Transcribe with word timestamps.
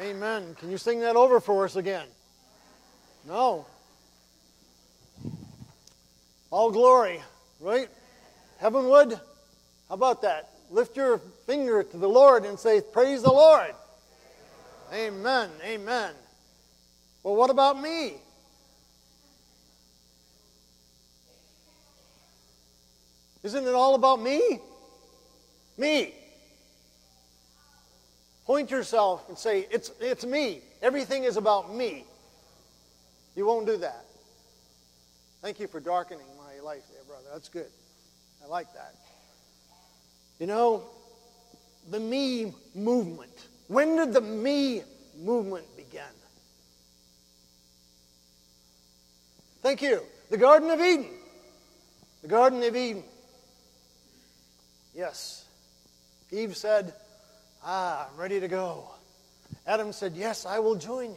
Amen. 0.00 0.56
Can 0.58 0.70
you 0.70 0.78
sing 0.78 1.00
that 1.00 1.16
over 1.16 1.40
for 1.40 1.64
us 1.64 1.76
again? 1.76 2.06
No. 3.26 3.66
All 6.50 6.70
glory, 6.70 7.20
right? 7.60 7.88
Heavenwood? 8.58 9.12
How 9.88 9.94
about 9.94 10.22
that? 10.22 10.50
Lift 10.70 10.96
your 10.96 11.18
finger 11.46 11.82
to 11.82 11.96
the 11.96 12.08
Lord 12.08 12.44
and 12.44 12.58
say, 12.58 12.80
Praise 12.80 13.22
the 13.22 13.32
Lord. 13.32 13.74
Amen. 14.92 15.50
Amen. 15.64 16.14
Well, 17.22 17.36
what 17.36 17.50
about 17.50 17.80
me? 17.80 18.14
Isn't 23.42 23.66
it 23.66 23.74
all 23.74 23.94
about 23.94 24.20
me? 24.20 24.60
Me. 25.76 26.14
Point 28.52 28.70
yourself 28.70 29.26
and 29.30 29.38
say, 29.38 29.66
it's, 29.70 29.92
it's 29.98 30.26
me. 30.26 30.60
Everything 30.82 31.24
is 31.24 31.38
about 31.38 31.74
me. 31.74 32.04
You 33.34 33.46
won't 33.46 33.64
do 33.64 33.78
that. 33.78 34.04
Thank 35.40 35.58
you 35.58 35.66
for 35.66 35.80
darkening 35.80 36.26
my 36.36 36.60
life 36.62 36.82
there, 36.92 37.02
brother. 37.08 37.24
That's 37.32 37.48
good. 37.48 37.70
I 38.44 38.48
like 38.48 38.70
that. 38.74 38.94
You 40.38 40.48
know, 40.48 40.84
the 41.90 41.98
me 41.98 42.52
movement. 42.74 43.32
When 43.68 43.96
did 43.96 44.12
the 44.12 44.20
me 44.20 44.82
movement 45.18 45.64
begin? 45.74 46.02
Thank 49.62 49.80
you. 49.80 50.02
The 50.28 50.36
Garden 50.36 50.68
of 50.68 50.78
Eden. 50.78 51.08
The 52.20 52.28
Garden 52.28 52.62
of 52.62 52.76
Eden. 52.76 53.02
Yes. 54.94 55.46
Eve 56.30 56.54
said, 56.54 56.92
Ah, 57.64 58.08
I'm 58.10 58.20
ready 58.20 58.40
to 58.40 58.48
go. 58.48 58.88
Adam 59.66 59.92
said, 59.92 60.14
Yes, 60.14 60.44
I 60.46 60.58
will 60.58 60.74
join 60.74 61.10
you. 61.10 61.16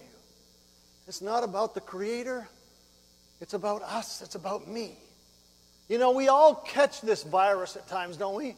It's 1.08 1.22
not 1.22 1.44
about 1.44 1.74
the 1.74 1.82
Creator, 1.82 2.48
it's 3.42 3.54
about 3.54 3.82
us, 3.82 4.22
it's 4.22 4.36
about 4.36 4.68
me. 4.68 4.96
You 5.88 6.00
know, 6.00 6.12
we 6.12 6.30
all 6.30 6.56
catch 6.56 7.02
this 7.02 7.24
virus 7.24 7.76
at 7.76 7.88
times, 7.88 8.18
don't 8.18 8.36
we? 8.36 8.56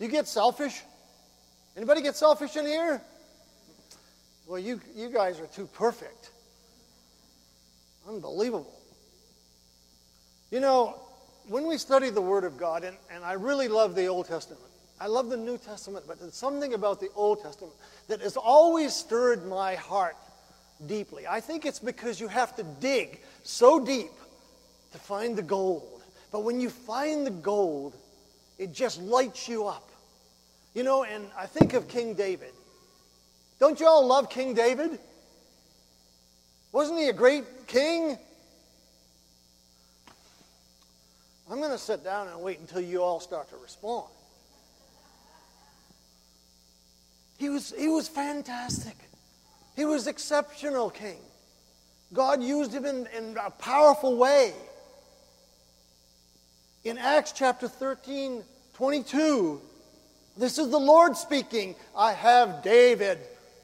You 0.00 0.08
get 0.08 0.26
selfish? 0.26 0.82
Anybody 1.76 2.02
get 2.02 2.16
selfish 2.16 2.56
in 2.56 2.66
here? 2.66 3.00
Well, 4.46 4.58
you, 4.58 4.80
you 4.96 5.10
guys 5.10 5.38
are 5.38 5.46
too 5.46 5.66
perfect. 5.66 6.30
Unbelievable. 8.08 8.74
You 10.50 10.60
know, 10.60 10.98
when 11.48 11.66
we 11.66 11.78
study 11.78 12.10
the 12.10 12.20
Word 12.20 12.44
of 12.44 12.56
God, 12.56 12.82
and, 12.82 12.96
and 13.12 13.22
I 13.24 13.34
really 13.34 13.68
love 13.68 13.94
the 13.94 14.06
Old 14.06 14.26
Testament, 14.26 14.67
I 15.00 15.06
love 15.06 15.28
the 15.28 15.36
New 15.36 15.58
Testament, 15.58 16.04
but 16.08 16.18
there's 16.18 16.34
something 16.34 16.74
about 16.74 17.00
the 17.00 17.08
Old 17.14 17.42
Testament 17.42 17.74
that 18.08 18.20
has 18.20 18.36
always 18.36 18.92
stirred 18.92 19.46
my 19.46 19.76
heart 19.76 20.16
deeply. 20.86 21.26
I 21.26 21.40
think 21.40 21.66
it's 21.66 21.78
because 21.78 22.20
you 22.20 22.28
have 22.28 22.56
to 22.56 22.64
dig 22.80 23.20
so 23.44 23.84
deep 23.84 24.10
to 24.92 24.98
find 24.98 25.36
the 25.36 25.42
gold. 25.42 26.02
But 26.32 26.40
when 26.40 26.60
you 26.60 26.68
find 26.68 27.26
the 27.26 27.30
gold, 27.30 27.96
it 28.58 28.72
just 28.72 29.00
lights 29.00 29.48
you 29.48 29.66
up. 29.66 29.88
You 30.74 30.82
know, 30.82 31.04
and 31.04 31.26
I 31.36 31.46
think 31.46 31.74
of 31.74 31.88
King 31.88 32.14
David. 32.14 32.52
Don't 33.58 33.78
you 33.80 33.86
all 33.86 34.06
love 34.06 34.30
King 34.30 34.54
David? 34.54 34.98
Wasn't 36.72 36.98
he 36.98 37.08
a 37.08 37.12
great 37.12 37.44
king? 37.66 38.18
I'm 41.50 41.58
going 41.58 41.70
to 41.70 41.78
sit 41.78 42.04
down 42.04 42.28
and 42.28 42.40
wait 42.42 42.60
until 42.60 42.80
you 42.80 43.02
all 43.02 43.20
start 43.20 43.48
to 43.50 43.56
respond. 43.56 44.08
He 47.38 47.48
was, 47.48 47.72
he 47.78 47.88
was 47.88 48.08
fantastic. 48.08 48.96
He 49.76 49.84
was 49.84 50.08
exceptional 50.08 50.90
king. 50.90 51.18
God 52.12 52.42
used 52.42 52.72
him 52.72 52.84
in, 52.84 53.06
in 53.16 53.36
a 53.36 53.50
powerful 53.50 54.16
way. 54.16 54.52
In 56.84 56.98
Acts 56.98 57.32
chapter 57.32 57.68
13, 57.68 58.42
22, 58.74 59.60
this 60.36 60.58
is 60.58 60.70
the 60.70 60.78
Lord 60.78 61.16
speaking. 61.16 61.76
I 61.96 62.12
have 62.12 62.62
David, 62.62 63.18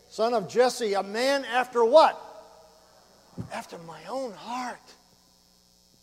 son 0.09 0.35
of 0.35 0.49
Jesse, 0.49 0.95
a 0.95 1.03
man 1.03 1.45
after 1.45 1.85
what? 1.85 2.21
After 3.53 3.79
my 3.79 4.05
own 4.09 4.33
heart. 4.33 4.79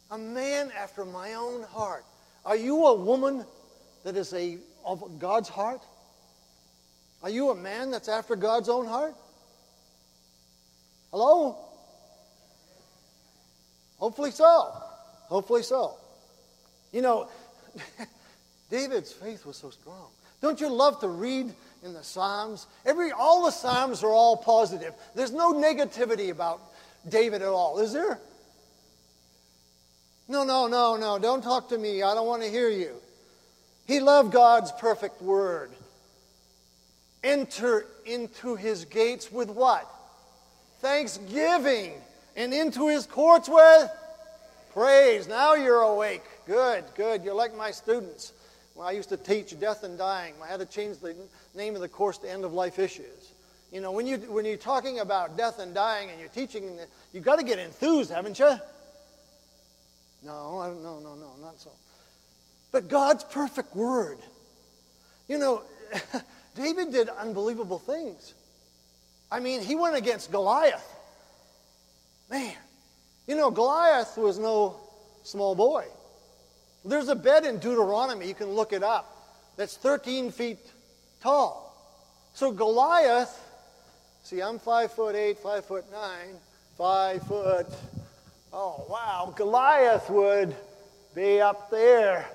A 0.09 0.17
man 0.17 0.71
after 0.77 1.05
my 1.05 1.35
own 1.35 1.63
heart. 1.63 2.03
Are 2.45 2.55
you 2.55 2.85
a 2.87 2.95
woman 2.95 3.45
that 4.03 4.17
is 4.17 4.33
a, 4.33 4.57
of 4.85 5.19
God's 5.19 5.47
heart? 5.47 5.81
Are 7.23 7.29
you 7.29 7.51
a 7.51 7.55
man 7.55 7.91
that's 7.91 8.09
after 8.09 8.35
God's 8.35 8.69
own 8.69 8.85
heart? 8.87 9.15
Hello? 11.11 11.57
Hopefully 13.97 14.31
so. 14.31 14.71
Hopefully 15.27 15.63
so. 15.63 15.95
You 16.91 17.01
know, 17.01 17.29
David's 18.71 19.11
faith 19.11 19.45
was 19.45 19.57
so 19.57 19.69
strong. 19.69 20.07
Don't 20.41 20.59
you 20.59 20.69
love 20.69 20.99
to 21.01 21.07
read 21.07 21.53
in 21.83 21.93
the 21.93 22.03
Psalms? 22.03 22.65
Every 22.85 23.11
all 23.11 23.45
the 23.45 23.51
Psalms 23.51 24.03
are 24.03 24.11
all 24.11 24.35
positive. 24.37 24.93
There's 25.15 25.31
no 25.31 25.53
negativity 25.53 26.31
about 26.31 26.59
David 27.07 27.41
at 27.41 27.47
all, 27.49 27.79
is 27.79 27.93
there? 27.93 28.19
No, 30.27 30.43
no, 30.43 30.67
no, 30.67 30.95
no. 30.95 31.19
Don't 31.19 31.43
talk 31.43 31.69
to 31.69 31.77
me. 31.77 32.01
I 32.01 32.13
don't 32.13 32.25
want 32.25 32.41
to 32.41 32.49
hear 32.49 32.69
you. 32.69 32.95
He 33.85 33.99
loved 33.99 34.31
God's 34.31 34.71
perfect 34.71 35.21
word. 35.21 35.71
Enter 37.23 37.85
into 38.05 38.55
his 38.55 38.85
gates 38.85 39.31
with 39.31 39.49
what? 39.49 39.87
Thanksgiving. 40.79 41.93
And 42.35 42.53
into 42.53 42.87
his 42.87 43.05
courts 43.05 43.49
with 43.49 43.91
praise. 44.73 45.27
Now 45.27 45.53
you're 45.53 45.81
awake. 45.81 46.23
Good, 46.47 46.85
good. 46.95 47.23
You're 47.23 47.35
like 47.35 47.55
my 47.55 47.71
students. 47.71 48.33
When 48.73 48.87
I 48.87 48.91
used 48.91 49.09
to 49.09 49.17
teach 49.17 49.59
death 49.59 49.83
and 49.83 49.97
dying, 49.97 50.33
I 50.41 50.47
had 50.47 50.59
to 50.59 50.65
change 50.65 50.99
the 50.99 51.15
name 51.55 51.75
of 51.75 51.81
the 51.81 51.89
course 51.89 52.17
to 52.19 52.31
end 52.31 52.45
of 52.45 52.53
life 52.53 52.79
issues. 52.79 53.33
You 53.71 53.81
know, 53.81 53.91
when, 53.91 54.07
you, 54.07 54.17
when 54.17 54.45
you're 54.45 54.57
talking 54.57 54.99
about 54.99 55.37
death 55.37 55.59
and 55.59 55.73
dying 55.73 56.09
and 56.09 56.19
you're 56.19 56.29
teaching, 56.29 56.77
you've 57.13 57.23
got 57.23 57.37
to 57.37 57.45
get 57.45 57.59
enthused, 57.59 58.11
haven't 58.11 58.39
you? 58.39 58.59
No, 60.23 60.73
no, 60.81 60.99
no, 60.99 61.15
no, 61.15 61.31
not 61.41 61.59
so. 61.59 61.71
But 62.71 62.87
God's 62.87 63.23
perfect 63.23 63.75
word. 63.75 64.17
You 65.27 65.37
know, 65.37 65.63
David 66.55 66.91
did 66.91 67.09
unbelievable 67.09 67.79
things. 67.79 68.33
I 69.31 69.39
mean, 69.39 69.61
he 69.61 69.75
went 69.75 69.95
against 69.95 70.31
Goliath. 70.31 70.87
Man, 72.29 72.55
you 73.27 73.35
know, 73.35 73.51
Goliath 73.51 74.17
was 74.17 74.37
no 74.37 74.77
small 75.23 75.55
boy. 75.55 75.85
There's 76.83 77.09
a 77.09 77.15
bed 77.15 77.45
in 77.45 77.59
Deuteronomy, 77.59 78.27
you 78.27 78.33
can 78.33 78.49
look 78.49 78.73
it 78.73 78.83
up, 78.83 79.15
that's 79.55 79.77
13 79.77 80.31
feet 80.31 80.59
tall. 81.21 81.67
So 82.33 82.51
Goliath, 82.51 83.37
see, 84.23 84.41
I'm 84.41 84.57
five 84.57 84.91
foot 84.91 85.15
eight, 85.15 85.37
five 85.39 85.65
foot 85.65 85.85
nine, 85.91 86.35
five 86.77 87.21
foot 87.23 87.67
Oh, 88.53 88.85
wow. 88.89 89.33
Goliath 89.35 90.09
would 90.09 90.53
be 91.15 91.39
up 91.39 91.71
there 91.71 92.25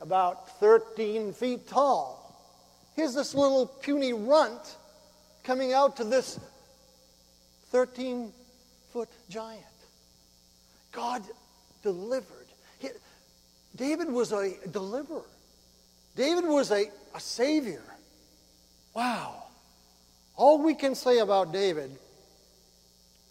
about 0.00 0.58
13 0.58 1.32
feet 1.32 1.68
tall. 1.68 2.19
Here's 2.96 3.14
this 3.14 3.34
little 3.34 3.66
puny 3.66 4.12
runt 4.12 4.76
coming 5.44 5.72
out 5.72 5.96
to 5.96 6.04
this 6.04 6.38
13 7.70 8.32
foot 8.92 9.08
giant. 9.28 9.64
God 10.92 11.22
delivered. 11.82 12.26
He, 12.78 12.88
David 13.76 14.10
was 14.10 14.32
a 14.32 14.52
deliverer, 14.70 15.22
David 16.16 16.44
was 16.44 16.70
a, 16.70 16.84
a 17.14 17.20
savior. 17.20 17.82
Wow. 18.94 19.44
All 20.36 20.62
we 20.62 20.74
can 20.74 20.94
say 20.94 21.18
about 21.18 21.52
David 21.52 21.90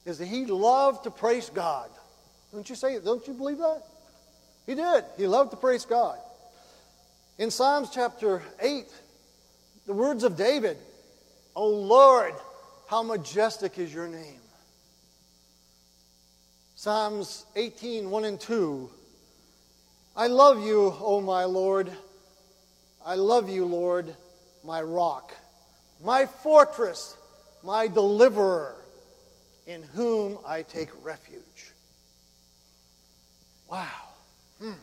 is 0.05 0.19
that 0.19 0.27
he 0.27 0.45
loved 0.45 1.03
to 1.03 1.11
praise 1.11 1.49
God. 1.49 1.89
Don't 2.53 2.69
you 2.69 2.75
say, 2.75 2.99
don't 2.99 3.27
you 3.27 3.33
believe 3.33 3.57
that? 3.57 3.83
He 4.65 4.75
did. 4.75 5.03
He 5.17 5.27
loved 5.27 5.51
to 5.51 5.57
praise 5.57 5.85
God. 5.85 6.17
In 7.37 7.51
Psalms 7.51 7.89
chapter 7.93 8.41
8, 8.59 8.85
the 9.89 9.95
words 9.95 10.23
of 10.23 10.37
David, 10.37 10.77
O 11.55 11.67
Lord, 11.67 12.35
how 12.87 13.01
majestic 13.01 13.79
is 13.79 13.91
your 13.91 14.07
name. 14.07 14.39
Psalms 16.75 17.43
18, 17.55 18.11
1 18.11 18.23
and 18.23 18.39
2. 18.39 18.87
I 20.15 20.27
love 20.27 20.63
you, 20.63 20.93
O 20.99 21.21
my 21.21 21.45
Lord. 21.45 21.91
I 23.03 23.15
love 23.15 23.49
you, 23.49 23.65
Lord, 23.65 24.15
my 24.63 24.79
rock, 24.79 25.33
my 26.03 26.27
fortress, 26.27 27.17
my 27.63 27.87
deliverer, 27.87 28.75
in 29.65 29.81
whom 29.81 30.37
I 30.45 30.61
take 30.61 30.89
refuge. 31.03 31.71
Wow. 33.67 33.87
Hmm. 34.61 34.73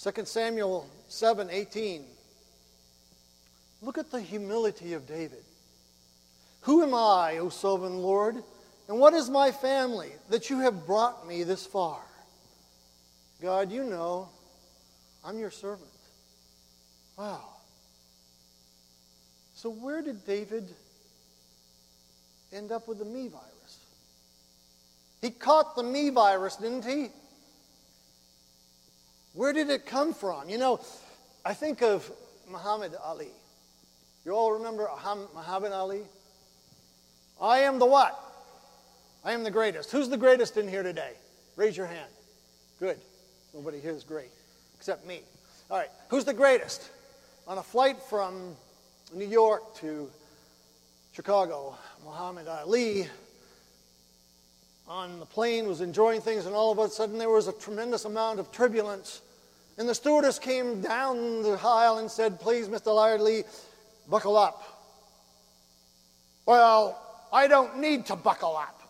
2 0.00 0.24
Samuel 0.26 0.88
7 1.08 1.50
18. 1.50 2.04
Look 3.82 3.98
at 3.98 4.10
the 4.10 4.20
humility 4.20 4.94
of 4.94 5.06
David. 5.06 5.44
Who 6.62 6.82
am 6.82 6.94
I, 6.94 7.38
O 7.38 7.48
sovereign 7.48 7.98
Lord? 7.98 8.42
And 8.88 8.98
what 8.98 9.14
is 9.14 9.30
my 9.30 9.52
family 9.52 10.10
that 10.30 10.50
you 10.50 10.60
have 10.60 10.86
brought 10.86 11.26
me 11.26 11.44
this 11.44 11.64
far? 11.64 12.00
God, 13.40 13.70
you 13.70 13.84
know, 13.84 14.28
I'm 15.24 15.38
your 15.38 15.50
servant. 15.50 15.90
Wow. 17.16 17.44
So, 19.54 19.70
where 19.70 20.02
did 20.02 20.24
David 20.24 20.68
end 22.52 22.72
up 22.72 22.88
with 22.88 22.98
the 22.98 23.04
me 23.04 23.28
virus? 23.28 23.78
He 25.20 25.30
caught 25.30 25.76
the 25.76 25.82
me 25.82 26.10
virus, 26.10 26.56
didn't 26.56 26.84
he? 26.84 27.08
Where 29.34 29.52
did 29.52 29.68
it 29.70 29.84
come 29.84 30.14
from? 30.14 30.48
You 30.48 30.58
know, 30.58 30.80
I 31.44 31.54
think 31.54 31.82
of 31.82 32.10
Muhammad 32.48 32.92
Ali. 33.04 33.30
You 34.28 34.34
all 34.34 34.52
remember 34.52 34.90
Muhammad 35.34 35.72
Ali? 35.72 36.02
I 37.40 37.60
am 37.60 37.78
the 37.78 37.86
what? 37.86 38.14
I 39.24 39.32
am 39.32 39.42
the 39.42 39.50
greatest. 39.50 39.90
Who's 39.90 40.10
the 40.10 40.18
greatest 40.18 40.58
in 40.58 40.68
here 40.68 40.82
today? 40.82 41.12
Raise 41.56 41.78
your 41.78 41.86
hand. 41.86 42.10
Good. 42.78 42.98
Nobody 43.54 43.80
here 43.80 43.92
is 43.92 44.04
great, 44.04 44.28
except 44.76 45.06
me. 45.06 45.22
All 45.70 45.78
right. 45.78 45.88
Who's 46.10 46.26
the 46.26 46.34
greatest? 46.34 46.90
On 47.46 47.56
a 47.56 47.62
flight 47.62 48.02
from 48.02 48.54
New 49.14 49.26
York 49.26 49.74
to 49.76 50.10
Chicago, 51.14 51.78
Muhammad 52.04 52.48
Ali 52.48 53.08
on 54.86 55.20
the 55.20 55.26
plane 55.26 55.66
was 55.66 55.80
enjoying 55.80 56.20
things, 56.20 56.44
and 56.44 56.54
all 56.54 56.70
of 56.70 56.78
a 56.78 56.90
sudden 56.90 57.16
there 57.16 57.30
was 57.30 57.48
a 57.48 57.52
tremendous 57.52 58.04
amount 58.04 58.40
of 58.40 58.52
turbulence. 58.52 59.22
And 59.78 59.88
the 59.88 59.94
stewardess 59.94 60.38
came 60.38 60.82
down 60.82 61.42
the 61.42 61.58
aisle 61.64 61.96
and 61.96 62.10
said, 62.10 62.38
Please, 62.38 62.68
Mr. 62.68 62.88
Ali, 62.88 63.44
buckle 64.08 64.36
up. 64.36 64.62
Well, 66.46 67.00
I 67.32 67.46
don't 67.46 67.78
need 67.78 68.06
to 68.06 68.16
buckle 68.16 68.56
up. 68.56 68.82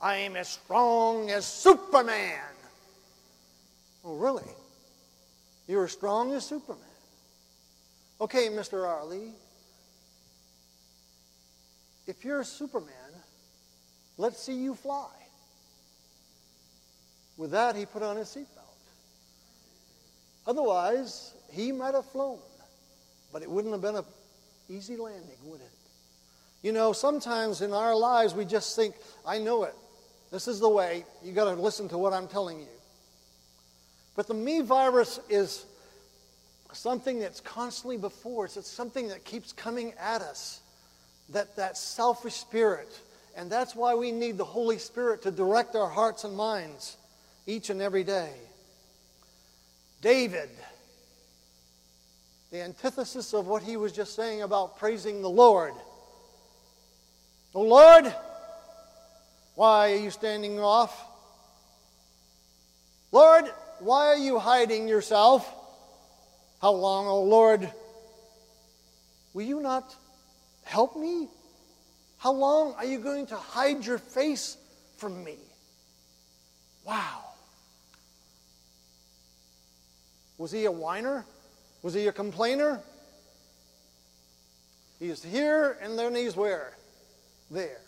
I 0.00 0.16
am 0.16 0.36
as 0.36 0.48
strong 0.48 1.30
as 1.30 1.46
Superman. 1.46 2.38
Oh, 4.04 4.16
really? 4.16 4.50
You're 5.68 5.84
as 5.84 5.92
strong 5.92 6.32
as 6.32 6.44
Superman. 6.44 6.82
Okay, 8.20 8.48
Mr. 8.48 8.88
Ali, 8.88 9.32
if 12.06 12.24
you're 12.24 12.40
a 12.40 12.44
Superman, 12.44 12.90
let's 14.18 14.42
see 14.42 14.54
you 14.54 14.74
fly. 14.74 15.08
With 17.36 17.52
that, 17.52 17.76
he 17.76 17.86
put 17.86 18.02
on 18.02 18.16
his 18.16 18.28
seatbelt. 18.28 18.46
Otherwise, 20.46 21.34
he 21.52 21.72
might 21.72 21.94
have 21.94 22.04
flown, 22.06 22.38
but 23.32 23.42
it 23.42 23.50
wouldn't 23.50 23.72
have 23.72 23.80
been 23.80 23.96
an 23.96 24.04
easy 24.70 24.96
landing, 24.96 25.36
wouldn't 25.44 25.62
it? 25.62 25.76
You 26.62 26.72
know, 26.72 26.92
sometimes 26.92 27.62
in 27.62 27.72
our 27.72 27.94
lives 27.96 28.34
we 28.34 28.44
just 28.44 28.76
think, 28.76 28.94
I 29.26 29.38
know 29.38 29.64
it. 29.64 29.74
This 30.30 30.46
is 30.46 30.60
the 30.60 30.68
way. 30.68 31.04
You 31.24 31.32
got 31.32 31.52
to 31.52 31.60
listen 31.60 31.88
to 31.88 31.98
what 31.98 32.12
I'm 32.12 32.28
telling 32.28 32.60
you. 32.60 32.68
But 34.14 34.28
the 34.28 34.34
me 34.34 34.60
virus 34.60 35.18
is 35.28 35.64
something 36.72 37.18
that's 37.18 37.40
constantly 37.40 37.96
before 37.96 38.44
us. 38.44 38.56
It's 38.56 38.70
something 38.70 39.08
that 39.08 39.24
keeps 39.24 39.52
coming 39.52 39.92
at 39.98 40.20
us. 40.20 40.60
That 41.30 41.56
that 41.56 41.76
selfish 41.76 42.34
spirit. 42.34 43.00
And 43.36 43.50
that's 43.50 43.74
why 43.74 43.94
we 43.94 44.12
need 44.12 44.36
the 44.36 44.44
Holy 44.44 44.78
Spirit 44.78 45.22
to 45.22 45.30
direct 45.30 45.74
our 45.76 45.88
hearts 45.88 46.24
and 46.24 46.36
minds 46.36 46.96
each 47.46 47.70
and 47.70 47.80
every 47.80 48.04
day. 48.04 48.30
David, 50.02 50.50
the 52.50 52.62
antithesis 52.62 53.32
of 53.32 53.46
what 53.46 53.62
he 53.62 53.76
was 53.76 53.92
just 53.92 54.16
saying 54.16 54.42
about 54.42 54.78
praising 54.78 55.22
the 55.22 55.30
Lord. 55.30 55.72
Oh 57.54 57.62
Lord, 57.62 58.12
why 59.54 59.92
are 59.92 59.96
you 59.96 60.10
standing 60.10 60.58
off? 60.58 61.06
Lord, 63.12 63.44
why 63.78 64.06
are 64.06 64.16
you 64.16 64.38
hiding 64.38 64.88
yourself? 64.88 65.48
How 66.60 66.72
long, 66.72 67.06
O 67.06 67.10
oh 67.10 67.22
Lord? 67.22 67.70
Will 69.32 69.46
you 69.46 69.60
not 69.60 69.94
help 70.64 70.96
me? 70.96 71.28
How 72.18 72.32
long 72.32 72.74
are 72.74 72.84
you 72.84 72.98
going 72.98 73.26
to 73.26 73.36
hide 73.36 73.84
your 73.84 73.98
face 73.98 74.56
from 74.96 75.24
me? 75.24 75.36
Wow. 76.84 77.24
Was 80.36 80.50
he 80.50 80.64
a 80.64 80.72
whiner? 80.72 81.24
Was 81.82 81.94
he 81.94 82.06
a 82.06 82.12
complainer? 82.12 82.80
He's 84.98 85.22
here 85.22 85.78
and 85.82 85.98
then 85.98 86.14
he's 86.14 86.36
where? 86.36 86.76
There. 87.50 87.80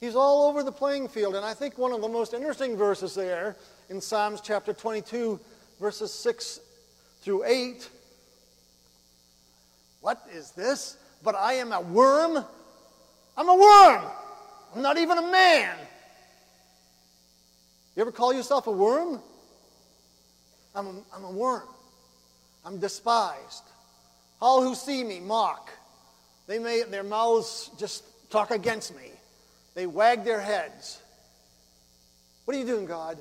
He's 0.00 0.14
all 0.14 0.48
over 0.48 0.62
the 0.62 0.72
playing 0.72 1.08
field. 1.08 1.34
And 1.34 1.44
I 1.44 1.54
think 1.54 1.78
one 1.78 1.92
of 1.92 2.00
the 2.00 2.08
most 2.08 2.34
interesting 2.34 2.76
verses 2.76 3.14
there 3.14 3.56
in 3.88 4.00
Psalms 4.00 4.40
chapter 4.40 4.72
22, 4.72 5.40
verses 5.80 6.12
6 6.12 6.60
through 7.22 7.44
8. 7.44 7.88
What 10.00 10.22
is 10.32 10.50
this? 10.52 10.96
But 11.22 11.34
I 11.34 11.54
am 11.54 11.72
a 11.72 11.80
worm? 11.80 12.44
I'm 13.36 13.48
a 13.48 13.54
worm. 13.54 14.04
I'm 14.74 14.82
not 14.82 14.98
even 14.98 15.18
a 15.18 15.22
man. 15.22 15.76
You 17.96 18.02
ever 18.02 18.12
call 18.12 18.32
yourself 18.32 18.66
a 18.66 18.72
worm? 18.72 19.20
I'm 20.74 20.86
a, 20.86 20.94
I'm 21.16 21.24
a 21.24 21.30
worm. 21.30 21.62
I'm 22.64 22.78
despised. 22.78 23.62
All 24.40 24.62
who 24.62 24.74
see 24.74 25.04
me 25.04 25.20
mock. 25.20 25.70
They 26.46 26.58
may, 26.58 26.82
their 26.82 27.02
mouths 27.02 27.70
just 27.78 28.04
talk 28.30 28.50
against 28.50 28.94
me. 28.94 29.10
They 29.74 29.86
wag 29.86 30.24
their 30.24 30.40
heads. 30.40 31.00
What 32.44 32.56
are 32.56 32.60
you 32.60 32.66
doing, 32.66 32.86
God? 32.86 33.18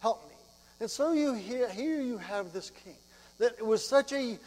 Help 0.00 0.28
me. 0.28 0.34
And 0.80 0.90
so 0.90 1.12
you 1.12 1.34
hear, 1.34 1.68
here 1.68 2.00
you 2.00 2.18
have 2.18 2.52
this 2.52 2.70
king 2.70 2.96
that 3.38 3.52
it 3.58 3.66
was 3.66 3.86
such 3.86 4.12
a 4.12 4.38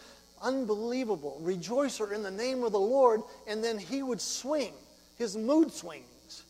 unbelievable 0.42 1.40
rejoicer 1.42 2.14
in 2.14 2.22
the 2.22 2.32
name 2.32 2.64
of 2.64 2.72
the 2.72 2.80
Lord, 2.80 3.22
and 3.48 3.64
then 3.64 3.78
he 3.78 4.04
would 4.04 4.22
swing 4.22 4.74
his 5.18 5.36
mood 5.36 5.72
swings. 5.72 6.44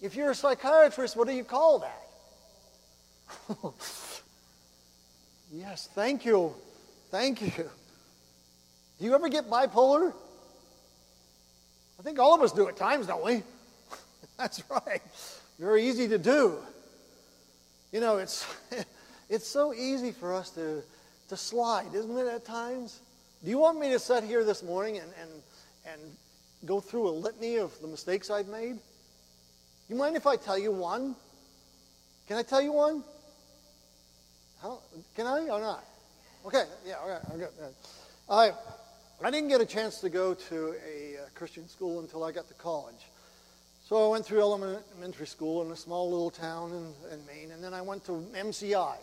If 0.00 0.14
you're 0.14 0.30
a 0.30 0.34
psychiatrist, 0.34 1.16
what 1.16 1.26
do 1.28 1.34
you 1.34 1.44
call 1.44 1.80
that? 1.80 2.02
yes, 5.52 5.88
thank 5.94 6.24
you. 6.24 6.54
Thank 7.12 7.42
you. 7.42 7.68
Do 8.98 9.04
you 9.04 9.14
ever 9.14 9.28
get 9.28 9.50
bipolar? 9.50 10.14
I 12.00 12.02
think 12.02 12.18
all 12.18 12.34
of 12.34 12.40
us 12.40 12.52
do 12.52 12.68
at 12.68 12.76
times, 12.78 13.06
don't 13.06 13.22
we? 13.22 13.42
That's 14.38 14.62
right. 14.70 15.02
Very 15.58 15.86
easy 15.86 16.08
to 16.08 16.16
do. 16.16 16.56
You 17.92 18.00
know, 18.00 18.16
it's, 18.16 18.46
it's 19.28 19.46
so 19.46 19.74
easy 19.74 20.10
for 20.10 20.32
us 20.32 20.48
to, 20.52 20.82
to 21.28 21.36
slide, 21.36 21.94
isn't 21.94 22.16
it, 22.16 22.28
at 22.28 22.46
times? 22.46 23.00
Do 23.44 23.50
you 23.50 23.58
want 23.58 23.78
me 23.78 23.90
to 23.90 23.98
sit 23.98 24.24
here 24.24 24.42
this 24.42 24.62
morning 24.62 24.96
and, 24.96 25.12
and, 25.20 25.30
and 25.92 26.00
go 26.64 26.80
through 26.80 27.10
a 27.10 27.10
litany 27.10 27.56
of 27.56 27.78
the 27.82 27.88
mistakes 27.88 28.30
I've 28.30 28.48
made? 28.48 28.78
You 29.90 29.96
mind 29.96 30.16
if 30.16 30.26
I 30.26 30.36
tell 30.36 30.56
you 30.56 30.72
one? 30.72 31.14
Can 32.26 32.38
I 32.38 32.42
tell 32.42 32.62
you 32.62 32.72
one? 32.72 33.04
How, 34.62 34.78
can 35.14 35.26
I 35.26 35.50
or 35.50 35.60
not? 35.60 35.84
Okay, 36.44 36.64
yeah, 36.84 36.96
okay, 37.04 37.44
okay. 37.44 37.72
I, 38.28 38.50
I 39.24 39.30
didn't 39.30 39.48
get 39.48 39.60
a 39.60 39.66
chance 39.66 40.00
to 40.00 40.10
go 40.10 40.34
to 40.34 40.74
a 40.84 41.22
uh, 41.22 41.26
Christian 41.36 41.68
school 41.68 42.00
until 42.00 42.24
I 42.24 42.32
got 42.32 42.48
to 42.48 42.54
college. 42.54 43.06
So 43.84 44.08
I 44.08 44.10
went 44.10 44.26
through 44.26 44.40
elementary 44.40 45.28
school 45.28 45.64
in 45.64 45.70
a 45.70 45.76
small 45.76 46.10
little 46.10 46.30
town 46.30 46.72
in, 46.72 47.12
in 47.12 47.26
Maine, 47.26 47.52
and 47.52 47.62
then 47.62 47.72
I 47.72 47.80
went 47.80 48.04
to 48.06 48.26
MCI. 48.34 48.96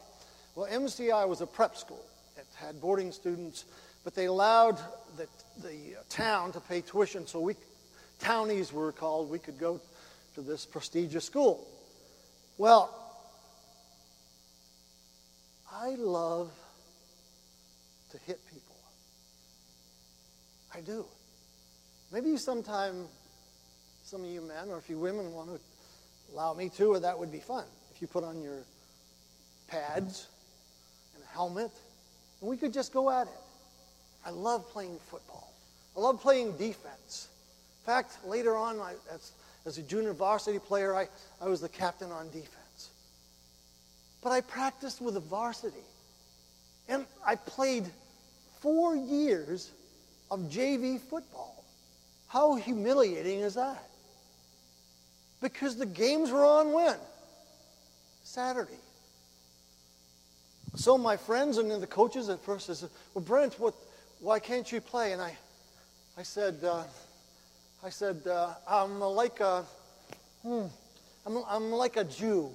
Well, 0.56 0.68
MCI 0.70 1.26
was 1.30 1.40
a 1.40 1.48
prep 1.48 1.78
school. 1.78 2.04
It 2.36 2.46
had 2.58 2.82
boarding 2.82 3.14
students, 3.14 3.64
but 4.04 4.16
they 4.16 4.26
allowed 4.26 4.78
the, 5.16 5.26
the 5.62 5.96
town 6.10 6.52
to 6.52 6.60
pay 6.60 6.82
tuition, 6.82 7.26
so 7.26 7.40
we, 7.40 7.56
townies 8.20 8.74
were 8.74 8.92
called, 8.92 9.30
we 9.30 9.40
could 9.40 9.58
go 9.58 9.80
to 10.36 10.42
this 10.42 10.66
prestigious 10.66 11.24
school. 11.24 11.66
Well, 12.58 12.94
I 15.72 15.92
love 15.92 16.52
to 18.12 18.18
hit 18.26 18.40
people. 18.52 18.76
I 20.74 20.82
do. 20.82 21.06
Maybe 22.12 22.38
sometime 22.38 23.06
some 24.04 24.24
of 24.24 24.30
you 24.30 24.42
men, 24.42 24.70
or 24.70 24.78
if 24.78 24.90
you 24.90 24.98
women 24.98 25.32
want 25.34 25.50
to 25.50 25.60
allow 26.34 26.54
me 26.54 26.70
to, 26.70 26.86
or 26.86 27.00
that 27.00 27.18
would 27.18 27.32
be 27.32 27.40
fun. 27.40 27.66
If 27.94 28.02
you 28.02 28.08
put 28.08 28.24
on 28.24 28.42
your 28.42 28.64
pads 29.68 30.28
and 31.16 31.24
a 31.24 31.28
helmet, 31.28 31.72
and 32.42 32.50
we 32.50 32.58
could 32.58 32.74
just 32.74 32.94
go 32.94 33.10
at 33.10 33.28
it. 33.28 33.34
I 34.26 34.32
love 34.32 34.68
playing 34.70 34.98
football. 35.08 35.54
I 35.96 36.00
love 36.00 36.22
playing 36.22 36.54
defense. 36.58 37.28
In 37.82 37.86
fact, 37.86 38.18
later 38.26 38.56
on, 38.56 38.80
I, 38.80 38.94
as, 39.14 39.32
as 39.66 39.78
a 39.78 39.82
junior 39.82 40.14
varsity 40.14 40.60
player, 40.60 40.96
I, 40.96 41.08
I 41.42 41.48
was 41.48 41.62
the 41.62 41.70
captain 41.70 42.12
on 42.12 42.28
defense. 42.28 42.90
But 44.22 44.32
I 44.32 44.42
practiced 44.42 45.02
with 45.02 45.14
the 45.14 45.20
varsity. 45.20 45.78
And 46.90 47.06
I 47.26 47.36
played 47.36 47.86
four 48.60 48.96
years 48.96 49.72
of 50.30 50.42
JV 50.50 51.00
football. 51.00 51.64
How 52.28 52.56
humiliating 52.56 53.40
is 53.40 53.54
that? 53.54 53.88
Because 55.42 55.78
the 55.78 55.86
games 55.86 56.32
were 56.32 56.46
on 56.46 56.74
when? 56.74 56.98
Saturday. 58.24 58.74
So 60.76 60.98
my 60.98 61.16
friends 61.16 61.58
and 61.58 61.72
the 61.72 61.88
coaches 61.88 62.30
at 62.30 62.42
first 62.42 62.68
said, 62.68 62.90
"Well, 63.14 63.24
Brent, 63.24 63.60
what? 63.60 63.74
Why 64.20 64.40
can't 64.40 64.70
you 64.72 64.82
play?" 64.82 65.14
And 65.14 65.22
I, 65.22 65.36
I 66.18 66.24
said, 66.24 66.60
uh, 66.64 66.84
I 67.82 67.90
said, 67.90 68.28
uh, 68.28 68.54
I'm 68.68 69.00
like 69.00 69.40
a, 69.40 69.64
hmm, 70.44 70.66
I'm, 71.26 71.38
I'm 71.48 71.72
like 71.72 71.96
a 71.96 72.04
Jew. 72.04 72.52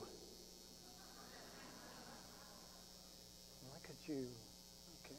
I'm 3.63 3.71
like 3.73 3.89
a 3.89 4.07
Jew. 4.07 4.27
Okay. 5.03 5.17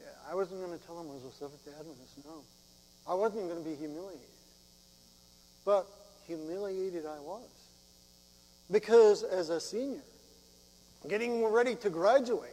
Yeah, 0.00 0.06
I 0.32 0.34
wasn't 0.34 0.64
going 0.64 0.78
to 0.78 0.82
tell 0.86 0.98
him 0.98 1.08
I 1.10 1.12
was 1.12 1.24
a 1.24 1.36
Seventh 1.36 1.62
Day 1.62 1.72
Adventist. 1.78 2.16
No, 2.24 2.40
I 3.06 3.12
wasn't 3.12 3.50
going 3.50 3.62
to 3.62 3.68
be 3.68 3.76
humiliated. 3.76 4.20
But 5.66 5.86
humiliated 6.26 7.04
I 7.04 7.20
was. 7.20 7.44
Because 8.70 9.24
as 9.24 9.50
a 9.50 9.60
senior, 9.60 10.00
getting 11.06 11.44
ready 11.44 11.74
to 11.74 11.90
graduate, 11.90 12.50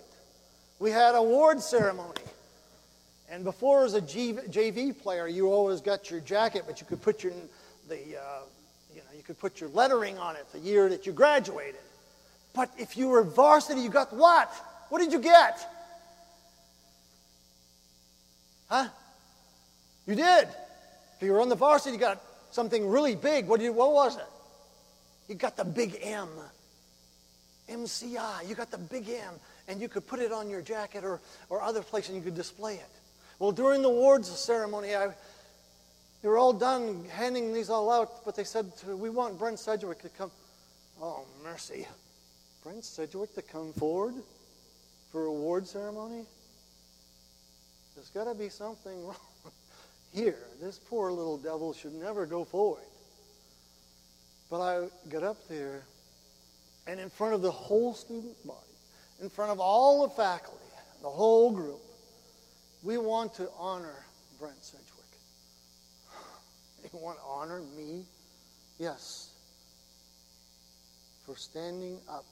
we 0.79 0.91
had 0.91 1.15
award 1.15 1.61
ceremony. 1.61 2.19
And 3.31 3.45
before 3.45 3.85
as 3.85 3.93
a 3.93 4.01
JV 4.01 5.01
player, 5.01 5.29
you 5.29 5.49
always 5.49 5.79
got 5.79 6.11
your 6.11 6.19
jacket, 6.19 6.63
but 6.67 6.81
you 6.81 6.85
could 6.85 7.01
put 7.01 7.23
your 7.23 7.31
the 7.87 7.95
uh, 7.95 8.41
you 8.93 8.97
know 8.99 9.15
you 9.15 9.23
could 9.23 9.39
put 9.39 9.61
your 9.61 9.69
lettering 9.69 10.17
on 10.17 10.35
it 10.35 10.45
the 10.51 10.59
year 10.59 10.89
that 10.89 11.05
you 11.05 11.13
graduated. 11.13 11.79
But 12.53 12.71
if 12.77 12.97
you 12.97 13.07
were 13.07 13.23
varsity, 13.23 13.79
you 13.79 13.89
got 13.89 14.11
what? 14.11 14.51
What 14.89 14.99
did 14.99 15.13
you 15.13 15.19
get? 15.19 15.65
Huh? 18.69 18.87
You 20.05 20.15
did. 20.15 20.47
If 21.15 21.23
you 21.23 21.31
were 21.33 21.41
on 21.41 21.49
the 21.49 21.55
varsity, 21.55 21.93
you 21.93 21.99
got 21.99 22.21
something 22.51 22.87
really 22.87 23.15
big. 23.15 23.47
What, 23.47 23.61
you, 23.61 23.73
what 23.73 23.93
was 23.93 24.17
it? 24.17 24.25
You 25.27 25.35
got 25.35 25.57
the 25.57 25.65
big 25.65 25.97
M. 26.01 26.29
MCI. 27.69 28.47
You 28.47 28.55
got 28.55 28.71
the 28.71 28.77
big 28.77 29.09
M. 29.09 29.33
And 29.67 29.81
you 29.81 29.87
could 29.87 30.07
put 30.07 30.19
it 30.19 30.31
on 30.31 30.49
your 30.49 30.61
jacket 30.61 31.03
or, 31.03 31.19
or 31.49 31.61
other 31.61 31.81
place 31.81 32.07
and 32.07 32.17
you 32.17 32.23
could 32.23 32.35
display 32.35 32.75
it. 32.75 32.89
Well, 33.37 33.51
during 33.51 33.81
the 33.81 33.89
awards 33.89 34.27
ceremony, 34.27 34.95
I, 34.95 35.07
they 36.21 36.27
were 36.27 36.37
all 36.37 36.53
done 36.53 37.05
handing 37.11 37.53
these 37.53 37.69
all 37.69 37.91
out, 37.91 38.25
but 38.25 38.35
they 38.35 38.43
said, 38.43 38.71
We 38.85 39.09
want 39.09 39.39
Brent 39.39 39.59
Sedgwick 39.59 40.01
to 40.01 40.09
come. 40.09 40.31
Oh, 41.01 41.25
mercy. 41.43 41.87
Brent 42.63 42.83
Sedgwick 42.83 43.33
to 43.35 43.41
come 43.41 43.71
forward 43.73 44.15
for 45.11 45.25
award 45.25 45.65
ceremony? 45.65 46.25
There's 47.99 48.11
got 48.11 48.31
to 48.31 48.33
be 48.33 48.47
something 48.47 49.03
wrong 49.05 49.17
here. 50.13 50.37
This 50.61 50.79
poor 50.79 51.11
little 51.11 51.37
devil 51.37 51.73
should 51.73 51.93
never 51.93 52.25
go 52.25 52.45
forward. 52.45 52.85
But 54.49 54.61
I 54.61 54.87
got 55.09 55.23
up 55.23 55.35
there, 55.49 55.83
and 56.87 56.97
in 56.97 57.09
front 57.09 57.33
of 57.33 57.41
the 57.41 57.51
whole 57.51 57.93
student 57.93 58.37
body, 58.47 58.57
in 59.21 59.29
front 59.29 59.51
of 59.51 59.59
all 59.59 60.07
the 60.07 60.13
faculty, 60.13 60.63
the 61.01 61.09
whole 61.09 61.51
group, 61.51 61.81
we 62.83 62.97
want 62.97 63.33
to 63.33 63.49
honor 63.59 64.05
Brent 64.39 64.63
Sedgwick. 64.63 64.87
You 66.93 66.99
want 66.99 67.17
to 67.17 67.25
honor 67.25 67.61
me? 67.75 68.05
Yes. 68.77 69.31
For 71.25 71.35
standing 71.35 71.99
up 72.09 72.23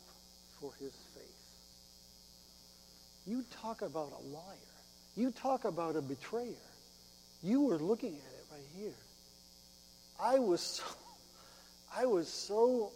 for 0.62 0.71
his 0.79 0.93
faith. 1.13 1.25
You 3.25 3.43
talk 3.62 3.81
about 3.81 4.13
a 4.13 4.27
liar. 4.29 4.76
You 5.17 5.31
talk 5.31 5.65
about 5.65 5.95
a 5.95 6.01
betrayer. 6.01 6.53
You 7.41 7.62
were 7.62 7.79
looking 7.79 8.13
at 8.13 8.33
it 8.33 8.45
right 8.51 8.67
here. 8.77 8.93
I 10.21 10.38
was 10.38 10.62
so, 10.62 10.83
I 11.95 12.05
was 12.05 12.27
so, 12.27 12.91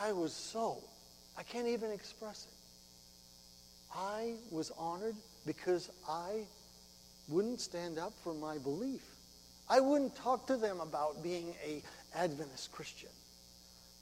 I 0.00 0.12
was 0.12 0.32
so, 0.32 0.78
I 1.38 1.44
can't 1.44 1.68
even 1.68 1.92
express 1.92 2.46
it. 2.46 3.96
I 3.96 4.34
was 4.50 4.72
honored 4.76 5.14
because 5.46 5.90
I 6.08 6.44
wouldn't 7.28 7.60
stand 7.60 7.98
up 7.98 8.12
for 8.24 8.34
my 8.34 8.58
belief. 8.58 9.02
I 9.68 9.78
wouldn't 9.78 10.16
talk 10.16 10.48
to 10.48 10.56
them 10.56 10.80
about 10.80 11.22
being 11.22 11.54
a 11.64 11.82
Adventist 12.16 12.72
Christian. 12.72 13.10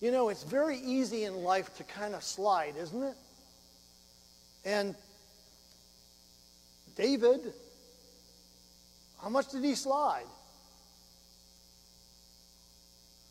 You 0.01 0.11
know, 0.11 0.31
it's 0.31 0.43
very 0.43 0.79
easy 0.79 1.25
in 1.25 1.35
life 1.37 1.77
to 1.77 1.85
kind 1.85 2.15
of 2.15 2.23
slide, 2.23 2.75
isn't 2.79 3.03
it? 3.03 3.17
And 4.65 4.95
David 6.99 7.55
how 9.23 9.29
much 9.29 9.49
did 9.49 9.65
he 9.65 9.75
slide? 9.75 10.27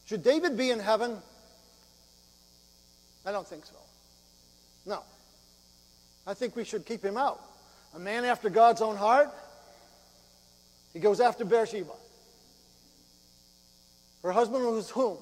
Should 0.06 0.24
David 0.24 0.58
be 0.58 0.72
in 0.72 0.80
heaven? 0.80 1.18
I 3.26 3.32
don't 3.32 3.48
think 3.48 3.66
so. 3.66 3.76
No. 4.86 5.02
I 6.26 6.34
think 6.34 6.56
we 6.56 6.64
should 6.64 6.86
keep 6.86 7.04
him 7.04 7.18
out. 7.18 7.42
A 7.96 8.00
man 8.00 8.26
after 8.26 8.50
God's 8.50 8.82
own 8.82 8.96
heart, 8.96 9.30
he 10.94 11.00
goes 11.00 11.20
after 11.20 11.46
Bathsheba. 11.46 11.94
Her 14.24 14.32
husband 14.32 14.66
was 14.66 14.90
whom? 14.90 15.18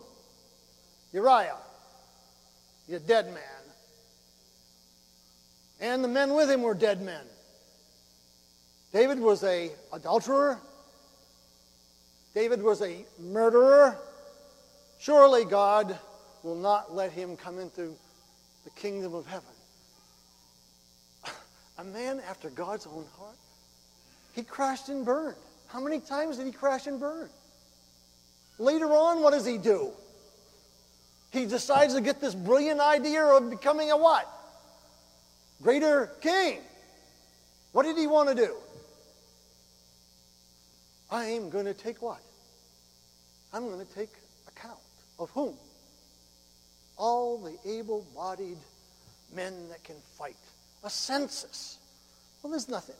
Uriah. 1.14 1.58
He's 2.88 2.96
a 2.98 3.00
dead 3.00 3.28
man. 3.28 3.44
And 5.80 6.04
the 6.04 6.08
men 6.08 6.34
with 6.34 6.50
him 6.50 6.62
were 6.62 6.74
dead 6.74 7.02
men. 7.02 7.24
David 8.96 9.20
was 9.20 9.44
a 9.44 9.74
adulterer. 9.92 10.58
David 12.34 12.64
was 12.64 12.82
a 12.82 13.06
murderer. 13.20 13.98
Surely 15.00 15.44
God 15.44 16.00
will 16.44 16.56
not 16.56 16.96
let 16.96 17.12
him 17.12 17.36
come 17.36 17.60
into 17.60 17.94
the 18.64 18.70
kingdom 18.78 19.14
of 19.14 19.26
heaven. 19.26 19.50
A 21.78 21.84
man 21.84 22.22
after 22.30 22.50
God's 22.50 22.88
own 22.88 23.04
heart. 23.18 23.36
He 24.34 24.44
crashed 24.44 24.88
and 24.88 25.04
burned. 25.04 25.36
How 25.68 25.82
many 25.82 26.00
times 26.00 26.38
did 26.38 26.46
he 26.46 26.54
crash 26.54 26.88
and 26.88 26.98
burn? 26.98 27.30
Later 28.60 28.94
on, 28.94 29.22
what 29.22 29.32
does 29.32 29.46
he 29.46 29.58
do? 29.58 29.92
He 31.32 31.46
decides 31.46 31.96
to 31.96 32.02
get 32.02 32.22
this 32.22 32.34
brilliant 32.34 32.80
idea 32.80 33.26
of 33.26 33.50
becoming 33.50 33.92
a 33.92 33.98
what? 33.98 34.26
Greater 35.62 36.14
king. 36.22 36.60
What 37.74 37.84
did 37.84 37.98
he 37.98 38.08
want 38.08 38.30
to 38.30 38.36
do? 38.36 38.56
I'm 41.12 41.50
going 41.50 41.66
to 41.66 41.74
take 41.74 42.02
what? 42.02 42.22
I'm 43.54 43.68
going 43.70 43.86
to 43.86 43.94
take 43.94 44.10
account 44.48 44.80
of 45.20 45.30
whom? 45.32 45.56
All 46.98 47.38
the 47.38 47.58
able 47.70 48.06
bodied 48.16 48.58
men 49.34 49.54
that 49.70 49.84
can 49.84 49.96
fight. 50.18 50.36
A 50.84 50.90
census. 50.90 51.78
Well, 52.42 52.52
there's 52.52 52.70
nothing. 52.70 52.96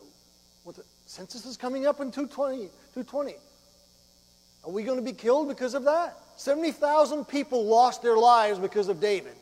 Well, 0.64 0.74
the 0.74 0.84
census 1.06 1.46
is 1.46 1.58
coming 1.58 1.86
up 1.86 2.00
in 2.00 2.12
220. 2.12 2.68
220. 2.94 3.36
Are 4.64 4.72
we 4.72 4.84
going 4.84 4.98
to 4.98 5.06
be 5.06 5.14
killed 5.14 5.48
because 5.48 5.74
of 5.74 5.84
that? 5.84 6.18
70,000 6.38 7.26
people 7.26 7.66
lost 7.66 8.02
their 8.02 8.18
lives 8.18 8.60
because 8.60 8.90
of 8.90 9.00
David. 9.00 9.36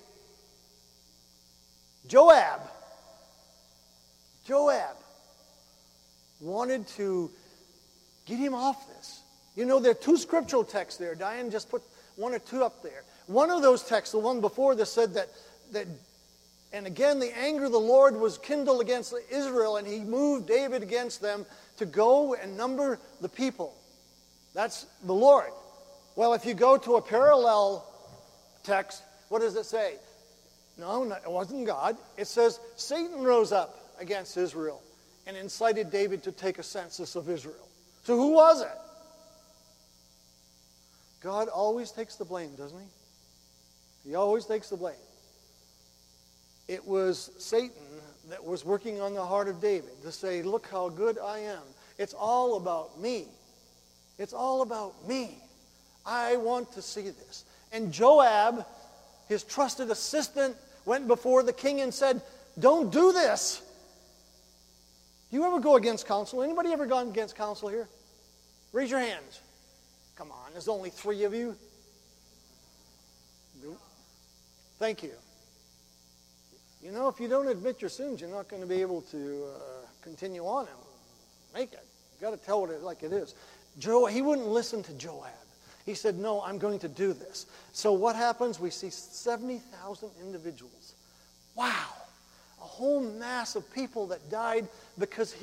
Joab. 2.08 2.62
Joab 4.46 4.98
wanted 6.42 6.86
to 6.90 7.32
Get 8.26 8.40
him 8.40 8.54
off 8.54 8.88
this. 8.88 9.22
You 9.56 9.66
know, 9.66 9.80
there 9.80 9.92
are 9.92 9.96
two 9.96 10.18
scriptural 10.18 10.64
texts 10.64 11.00
there. 11.00 11.16
Diane 11.16 11.52
just 11.52 11.70
put 11.70 11.82
one 12.16 12.34
or 12.34 12.40
two 12.40 12.64
up 12.64 12.82
there. 12.82 13.04
One 13.28 13.50
of 13.50 13.62
those 13.62 13.84
texts, 13.84 14.12
the 14.12 14.20
one 14.20 14.42
before 14.42 14.76
this, 14.76 14.92
said 14.92 15.14
that, 15.14 15.30
that 15.72 15.88
and 16.72 16.88
again, 16.88 17.20
the 17.20 17.36
anger 17.38 17.66
of 17.66 17.72
the 17.72 17.80
Lord 17.80 18.16
was 18.16 18.38
kindled 18.38 18.82
against 18.82 19.14
Israel, 19.30 19.78
and 19.78 19.88
he 19.88 20.00
moved 20.00 20.48
David 20.48 20.82
against 20.82 21.22
them 21.22 21.46
to 21.78 21.86
go 21.86 22.34
and 22.34 22.58
number 22.58 23.00
the 23.22 23.30
people. 23.30 23.76
That's 24.54 24.88
the 25.06 25.14
Lord. 25.14 25.52
Well, 26.16 26.34
if 26.34 26.46
you 26.46 26.54
go 26.54 26.78
to 26.78 26.96
a 26.96 27.02
parallel 27.02 27.86
text, 28.64 29.04
what 29.30 29.40
does 29.40 29.56
it 29.56 29.66
say? 29.66 29.96
No, 30.78 31.04
it 31.04 31.32
wasn't 31.32 31.66
God. 31.68 31.98
It 32.18 32.26
says 32.26 32.60
Satan 32.76 33.24
rose 33.24 33.52
up 33.52 33.78
against 34.00 34.38
Israel 34.38 34.82
and 35.28 35.38
incited 35.38 35.92
David 35.92 36.24
to 36.24 36.32
take 36.32 36.58
a 36.58 36.64
census 36.64 37.16
of 37.16 37.30
Israel. 37.30 37.68
So 38.04 38.18
who 38.18 38.34
was 38.34 38.62
it? 38.62 38.78
God 41.22 41.48
always 41.48 41.92
takes 41.92 42.16
the 42.16 42.26
blame, 42.26 42.54
doesn't 42.56 42.78
he? 42.78 44.10
He 44.10 44.16
always 44.16 44.46
takes 44.46 44.70
the 44.70 44.76
blame. 44.76 44.96
It 46.68 46.86
was 46.86 47.32
Satan 47.38 47.72
that 48.30 48.44
was 48.44 48.66
working 48.66 49.02
on 49.02 49.14
the 49.14 49.26
heart 49.26 49.48
of 49.48 49.62
David 49.62 50.02
to 50.04 50.12
say, 50.12 50.44
Look 50.44 50.68
how 50.68 50.90
good 50.90 51.18
I 51.18 51.40
am. 51.40 51.64
It's 51.98 52.14
all 52.14 52.58
about 52.58 53.00
me. 53.00 53.28
It's 54.18 54.34
all 54.34 54.62
about 54.62 55.08
me. 55.08 55.38
I 56.06 56.36
want 56.38 56.72
to 56.74 56.82
see 56.82 57.10
this. 57.10 57.46
And 57.72 57.92
Joab, 57.92 58.66
his 59.30 59.44
trusted 59.44 59.90
assistant, 59.90 60.56
went 60.86 61.08
before 61.08 61.44
the 61.44 61.54
king 61.54 61.82
and 61.82 61.94
said, 61.94 62.22
Don't 62.60 62.92
do 62.92 63.14
this. 63.14 63.62
Do 65.32 65.38
you 65.38 65.46
ever 65.46 65.60
go 65.60 65.78
against 65.78 66.06
counsel? 66.06 66.44
Anybody 66.44 66.72
ever 66.72 66.86
gone 66.86 67.08
against 67.08 67.36
counsel 67.36 67.70
here? 67.70 67.88
Raise 68.74 68.92
your 68.92 69.00
hands. 69.00 69.40
Come 70.16 70.32
on, 70.32 70.52
there's 70.52 70.68
only 70.68 70.90
three 70.90 71.24
of 71.24 71.34
you. 71.34 71.56
Thank 74.80 75.02
you. 75.02 75.14
You 76.82 76.92
know, 76.92 77.08
if 77.08 77.20
you 77.20 77.30
don't 77.30 77.48
admit 77.48 77.80
your 77.80 77.90
sins, 77.90 78.20
you're 78.20 78.30
not 78.30 78.50
going 78.50 78.62
to 78.62 78.68
be 78.68 78.82
able 78.82 79.02
to 79.04 79.46
uh, 79.46 79.60
continue 80.02 80.44
on 80.46 80.68
and 80.68 80.78
make 81.54 81.72
it. 81.72 81.86
You've 82.12 82.30
got 82.30 82.38
to 82.38 82.46
tell 82.46 82.66
it 82.66 82.82
like 82.82 83.04
it 83.04 83.14
is. 83.14 83.34
Joe, 83.80 84.08
he 84.08 84.22
wouldn't 84.22 84.50
listen 84.50 84.84
to 84.84 84.94
Joab. 84.96 85.32
He 85.86 85.94
said, 85.94 86.18
No, 86.18 86.42
I'm 86.42 86.58
going 86.58 86.80
to 86.80 86.90
do 86.90 87.14
this. 87.14 87.46
So 87.72 87.94
what 87.94 88.18
happens? 88.18 88.60
We 88.60 88.72
see 88.72 88.90
70,000 88.90 90.10
individuals. 90.22 90.96
Wow. 91.56 91.94
A 92.60 92.66
whole 92.66 93.02
mass 93.02 93.56
of 93.56 93.74
people 93.74 94.08
that 94.08 94.30
died 94.30 94.68
because 94.98 95.34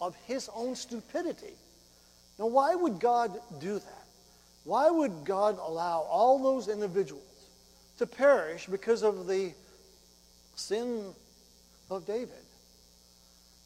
of 0.00 0.14
his 0.26 0.50
own 0.54 0.74
stupidity. 0.74 1.54
Now, 2.40 2.46
why 2.46 2.74
would 2.74 2.98
God 2.98 3.38
do 3.60 3.74
that? 3.74 4.04
Why 4.64 4.88
would 4.88 5.26
God 5.26 5.58
allow 5.58 6.00
all 6.00 6.42
those 6.42 6.68
individuals 6.68 7.22
to 7.98 8.06
perish 8.06 8.66
because 8.66 9.02
of 9.02 9.26
the 9.26 9.52
sin 10.54 11.12
of 11.90 12.06
David? 12.06 12.44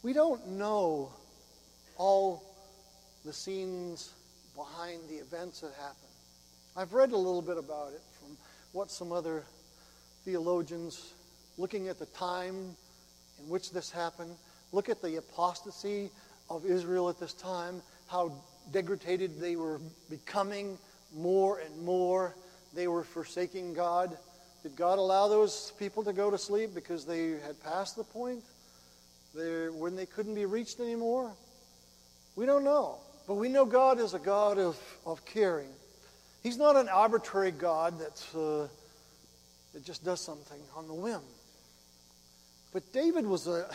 We 0.03 0.13
don't 0.13 0.49
know 0.49 1.13
all 1.97 2.43
the 3.25 3.33
scenes 3.33 4.13
behind 4.57 5.03
the 5.09 5.17
events 5.17 5.61
that 5.61 5.73
happened. 5.75 5.97
I've 6.77 6.95
read 6.95 7.13
a 7.13 7.17
little 7.17 7.43
bit 7.43 7.59
about 7.59 7.93
it 7.93 8.03
from 8.19 8.37
what 8.73 8.91
some 8.91 9.13
other 9.13 9.45
theologians, 10.25 11.15
looking 11.59 11.87
at 11.87 12.01
the 12.01 12.07
time 12.07 12.75
in 13.39 13.49
which 13.49 13.71
this 13.71 13.93
happened, 13.93 14.35
look 14.73 14.89
at 14.89 15.01
the 15.01 15.15
apostasy 15.17 16.11
of 16.51 16.67
Israel 16.67 17.09
at 17.09 17.21
this 17.21 17.35
time, 17.35 17.81
how 18.09 18.33
degraded 18.73 19.41
they 19.41 19.57
were 19.57 19.81
becoming 20.11 20.79
more 21.15 21.59
and 21.61 21.83
more. 21.83 22.35
They 22.75 22.89
were 22.89 23.05
forsaking 23.05 23.75
God. 23.75 24.17
Did 24.63 24.77
God 24.77 24.99
allow 24.99 25.29
those 25.29 25.73
people 25.79 26.03
to 26.05 26.13
go 26.13 26.31
to 26.31 26.39
sleep 26.39 26.75
because 26.75 27.05
they 27.05 27.31
had 27.33 27.63
passed 27.63 27.97
the 27.97 28.05
point 28.05 28.43
there 29.35 29.73
when 29.73 29.95
they 29.95 30.07
couldn't 30.07 30.35
be 30.35 30.47
reached 30.47 30.81
anymore? 30.81 31.33
We 32.37 32.47
don't 32.47 32.65
know. 32.65 32.99
But 33.27 33.35
we 33.35 33.49
know 33.49 33.65
God 33.65 33.99
is 34.01 34.15
a 34.15 34.19
God 34.19 34.59
of, 34.59 34.79
of 35.07 35.25
caring. 35.25 35.71
He's 36.43 36.59
not 36.59 36.77
an 36.77 36.89
arbitrary 36.89 37.53
God 37.53 37.99
that, 37.99 38.23
uh, 38.35 38.69
that 39.73 39.85
just 39.85 40.05
does 40.05 40.21
something 40.21 40.61
on 40.77 40.87
the 40.87 40.95
whim. 40.95 41.23
But 42.73 42.93
David 42.93 43.25
was 43.25 43.47
a 43.47 43.67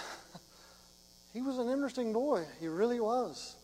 he 1.34 1.41
was 1.41 1.58
an 1.58 1.69
interesting 1.69 2.13
boy. 2.13 2.46
He 2.60 2.67
really 2.67 3.00
was. 3.00 3.55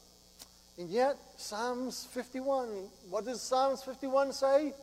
And 0.77 0.89
yet, 0.89 1.15
Psalms 1.37 2.07
51, 2.11 2.67
what 3.09 3.25
does 3.25 3.41
Psalms 3.41 3.81
51 3.83 4.33
say? 4.33 4.73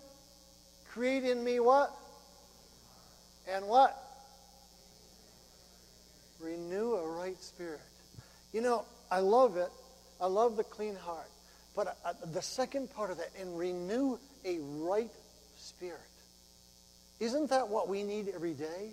Create 0.90 1.24
in 1.24 1.42
me 1.44 1.60
what? 1.60 1.90
And 3.48 3.66
what? 3.66 3.96
Renew 6.40 6.94
a 6.94 7.08
right 7.08 7.40
spirit. 7.42 7.80
You 8.52 8.62
know, 8.62 8.84
I 9.10 9.18
love 9.20 9.56
it. 9.56 9.70
I 10.20 10.26
love 10.26 10.56
the 10.56 10.64
clean 10.64 10.96
heart. 10.96 11.28
But 11.74 11.96
uh, 12.04 12.12
the 12.32 12.42
second 12.42 12.92
part 12.94 13.10
of 13.10 13.18
that, 13.18 13.30
and 13.38 13.58
renew 13.58 14.18
a 14.44 14.58
right 14.60 15.10
spirit. 15.56 16.00
Isn't 17.20 17.50
that 17.50 17.68
what 17.68 17.88
we 17.88 18.02
need 18.02 18.28
every 18.34 18.54
day? 18.54 18.90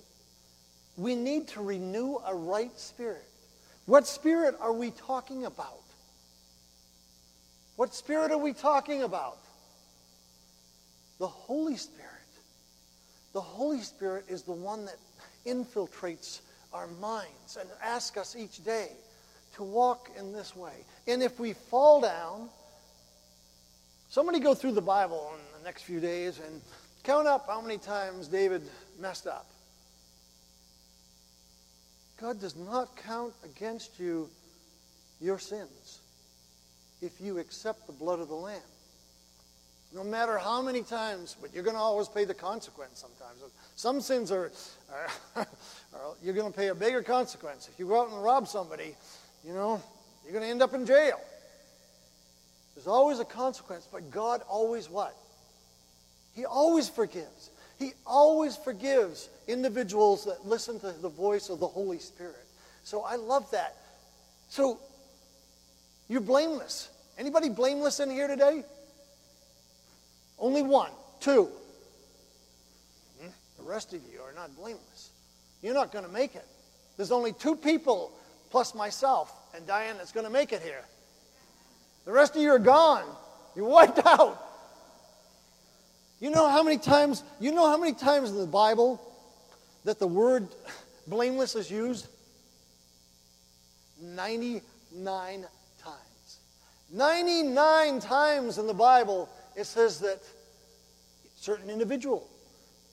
We 0.97 1.15
need 1.15 1.47
to 1.49 1.61
renew 1.61 2.17
a 2.25 2.35
right 2.35 2.77
spirit. 2.77 3.25
What 3.85 4.05
spirit 4.05 4.55
are 4.59 4.73
we 4.73 4.91
talking 4.91 5.45
about? 5.45 5.81
What 7.79 7.93
spirit 7.93 8.33
are 8.33 8.38
we 8.38 8.51
talking 8.51 9.03
about? 9.03 9.38
The 11.17 11.27
Holy 11.27 11.77
Spirit. 11.77 12.09
The 13.31 13.39
Holy 13.39 13.79
Spirit 13.79 14.25
is 14.27 14.43
the 14.43 14.51
one 14.51 14.83
that 14.83 14.98
infiltrates 15.45 16.41
our 16.73 16.88
minds 16.99 17.58
and 17.58 17.69
asks 17.82 18.17
us 18.17 18.36
each 18.36 18.65
day 18.65 18.89
to 19.56 19.63
walk 19.63 20.12
in 20.19 20.34
this 20.34 20.58
way. 20.58 20.73
And 21.08 21.23
if 21.23 21.39
we 21.39 21.53
fall 21.53 22.01
down, 22.01 22.49
Somebody 24.10 24.39
go 24.39 24.56
through 24.56 24.71
the 24.71 24.82
Bible 24.82 25.32
in 25.36 25.60
the 25.60 25.63
next 25.63 25.84
few 25.84 25.99
days 25.99 26.39
and 26.39 26.62
count 27.03 27.27
up 27.27 27.45
how 27.47 27.62
many 27.62 27.77
times 27.77 28.27
David 28.27 28.63
messed 28.99 29.27
up. 29.27 29.45
God 32.19 32.41
does 32.41 32.56
not 32.56 32.97
count 32.97 33.34
against 33.45 33.99
you 33.99 34.27
your 35.21 35.38
sins 35.38 35.98
if 37.01 37.19
you 37.21 37.38
accept 37.38 37.88
the 37.88 37.93
blood 37.93 38.19
of 38.19 38.27
the 38.27 38.35
Lamb. 38.35 38.62
No 39.93 40.03
matter 40.03 40.38
how 40.38 40.62
many 40.62 40.83
times, 40.83 41.35
but 41.41 41.53
you're 41.53 41.63
going 41.63 41.75
to 41.75 41.81
always 41.81 42.07
pay 42.07 42.23
the 42.23 42.33
consequence 42.33 42.99
sometimes. 42.99 43.39
Some 43.75 44.01
sins 44.01 44.31
are, 44.31 44.51
are, 44.91 45.09
are 45.93 46.13
you're 46.23 46.35
going 46.35 46.51
to 46.51 46.57
pay 46.57 46.67
a 46.67 46.75
bigger 46.75 47.01
consequence. 47.01 47.67
If 47.71 47.79
you 47.79 47.88
go 47.88 48.01
out 48.01 48.12
and 48.12 48.23
rob 48.23 48.47
somebody, 48.47 48.95
you 49.43 49.53
know, 49.53 49.81
you're 50.23 50.33
going 50.33 50.43
to 50.43 50.49
end 50.49 50.62
up 50.62 50.75
in 50.75 50.85
jail. 50.85 51.19
There's 52.75 52.88
always 52.88 53.19
a 53.19 53.25
consequence, 53.25 53.88
but 53.91 54.12
God 54.12 54.41
always 54.47 54.89
what? 54.89 55.15
He 56.35 56.45
always 56.45 56.88
forgives. 56.88 57.49
He 57.79 57.93
always 58.05 58.55
forgives 58.57 59.29
individuals 59.47 60.25
that 60.25 60.45
listen 60.45 60.79
to 60.81 60.91
the 60.91 61.09
voice 61.09 61.49
of 61.49 61.59
the 61.59 61.67
Holy 61.67 61.99
Spirit. 61.99 62.45
So 62.83 63.03
I 63.03 63.15
love 63.15 63.49
that. 63.51 63.75
So 64.49 64.79
you're 66.10 66.22
blameless. 66.22 66.89
Anybody 67.17 67.50
blameless 67.50 68.00
in 68.00 68.10
here 68.10 68.28
today? 68.28 68.63
Only 70.38 70.62
one, 70.62 70.91
two. 71.19 71.50
Hmm? 73.22 73.30
The 73.58 73.63
rest 73.63 73.93
of 73.93 74.02
you 74.12 74.19
are 74.22 74.34
not 74.34 74.56
blameless. 74.58 75.12
You're 75.62 75.74
not 75.74 75.91
going 75.91 76.06
to 76.06 76.12
make 76.12 76.36
it. 76.36 76.45
There's 76.98 77.12
only 77.12 77.32
two 77.34 77.56
people, 77.56 78.12
plus 78.50 78.74
myself 78.76 79.34
and 79.56 79.65
Diane, 79.65 79.98
that's 79.98 80.12
going 80.12 80.26
to 80.26 80.32
make 80.32 80.54
it 80.54 80.62
here. 80.62 80.84
The 82.06 82.12
rest 82.12 82.36
of 82.36 82.41
you 82.41 82.52
are 82.52 82.60
gone. 82.60 83.06
You're 83.56 83.65
wiped 83.65 84.06
out. 84.06 84.45
You 86.19 86.30
know 86.30 86.50
how 86.50 86.63
many 86.63 86.78
times, 86.78 87.24
you 87.39 87.52
know 87.52 87.67
how 87.67 87.78
many 87.78 87.93
times 87.93 88.30
in 88.30 88.38
the 88.38 88.45
Bible 88.45 89.02
that 89.86 90.00
the 90.00 90.08
word 90.08 90.48
blameless 91.08 91.56
is 91.56 91.72
used? 91.72 92.08
99 94.02 94.62
times. 95.12 95.48
99 96.91 97.99
times 97.99 98.58
in 98.58 98.67
the 98.67 98.73
Bible 98.73 99.30
it 99.56 99.65
says 99.65 99.99
that 99.99 100.19
certain 101.36 101.69
individual. 101.69 102.28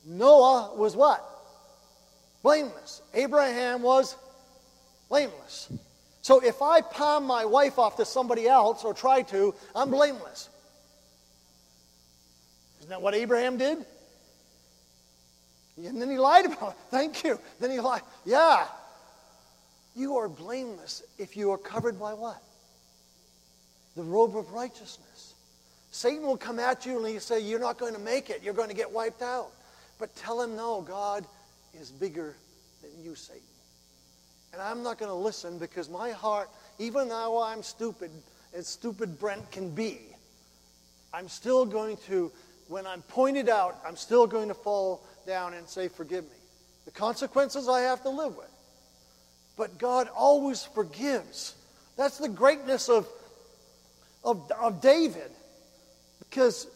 Noah 0.05 0.75
was 0.77 0.97
what? 0.97 1.25
Blameless. 2.43 3.03
Abraham 3.15 3.83
was 3.83 4.17
blameless. 5.09 5.71
So 6.23 6.41
if 6.41 6.61
I 6.63 6.81
palm 6.81 7.25
my 7.25 7.45
wife 7.45 7.79
off 7.79 7.97
to 7.97 8.05
somebody 8.05 8.49
else 8.49 8.85
or 8.85 8.95
try 8.95 9.23
to, 9.23 9.55
I'm 9.75 9.91
blameless. 9.91 10.49
Isn't 12.81 12.91
that 12.91 13.03
what 13.03 13.15
Abraham 13.15 13.57
did? 13.57 13.79
And 15.77 16.01
then 16.01 16.11
he 16.11 16.19
lied 16.19 16.47
about 16.47 16.71
it. 16.71 16.77
Thank 16.91 17.23
you. 17.25 17.39
Then 17.61 17.71
he 17.71 17.81
lied. 17.81 18.03
Yeah. 18.25 18.67
You 19.95 20.17
are 20.17 20.29
blameless 20.29 21.03
if 21.19 21.37
you 21.37 21.51
are 21.53 21.59
covered 21.59 21.99
by 21.99 22.15
what? 22.15 22.43
The 23.97 24.03
robe 24.03 24.37
of 24.37 24.53
righteousness. 24.53 25.35
Satan 25.91 26.27
will 26.27 26.37
come 26.37 26.59
at 26.59 26.85
you 26.85 26.99
and 26.99 27.07
he'll 27.07 27.21
say, 27.21 27.41
You're 27.41 27.59
not 27.59 27.79
going 27.79 27.95
to 27.95 28.01
make 28.01 28.29
it. 28.31 28.43
You're 28.43 28.55
going 28.55 28.69
to 28.69 28.75
get 28.75 28.93
wiped 28.93 29.23
out. 29.23 29.51
But 29.99 30.15
tell 30.15 30.41
him, 30.41 30.55
No, 30.57 30.83
God 30.83 31.25
is 31.81 31.91
bigger 31.91 32.37
than 32.83 32.91
you, 33.03 33.15
Satan. 33.15 33.43
And 34.53 34.61
I'm 34.61 34.83
not 34.83 34.99
going 34.99 35.11
to 35.11 35.17
listen 35.17 35.59
because 35.59 35.89
my 35.89 36.11
heart, 36.11 36.51
even 36.79 37.09
though 37.09 37.43
I'm 37.43 37.63
stupid, 37.63 38.11
as 38.55 38.67
stupid 38.67 39.19
Brent 39.19 39.51
can 39.51 39.71
be, 39.71 40.01
I'm 41.13 41.29
still 41.29 41.65
going 41.65 41.97
to, 42.09 42.31
when 42.69 42.87
I'm 42.87 43.03
pointed 43.03 43.49
out, 43.49 43.79
I'm 43.87 43.97
still 43.97 44.27
going 44.27 44.49
to 44.49 44.55
fall 44.55 45.03
down 45.27 45.55
and 45.55 45.69
say, 45.69 45.89
Forgive 45.89 46.25
me. 46.25 46.37
The 46.85 46.91
consequences 46.91 47.69
I 47.69 47.81
have 47.81 48.03
to 48.03 48.11
live 48.11 48.37
with. 48.37 48.51
But 49.57 49.79
God 49.79 50.09
always 50.15 50.63
forgives. 50.63 51.55
That's 51.97 52.19
the 52.19 52.29
greatness 52.29 52.89
of, 52.89 53.09
of, 54.27 54.51
of 54.61 54.81
David. 54.83 55.31
Because, 56.19 56.67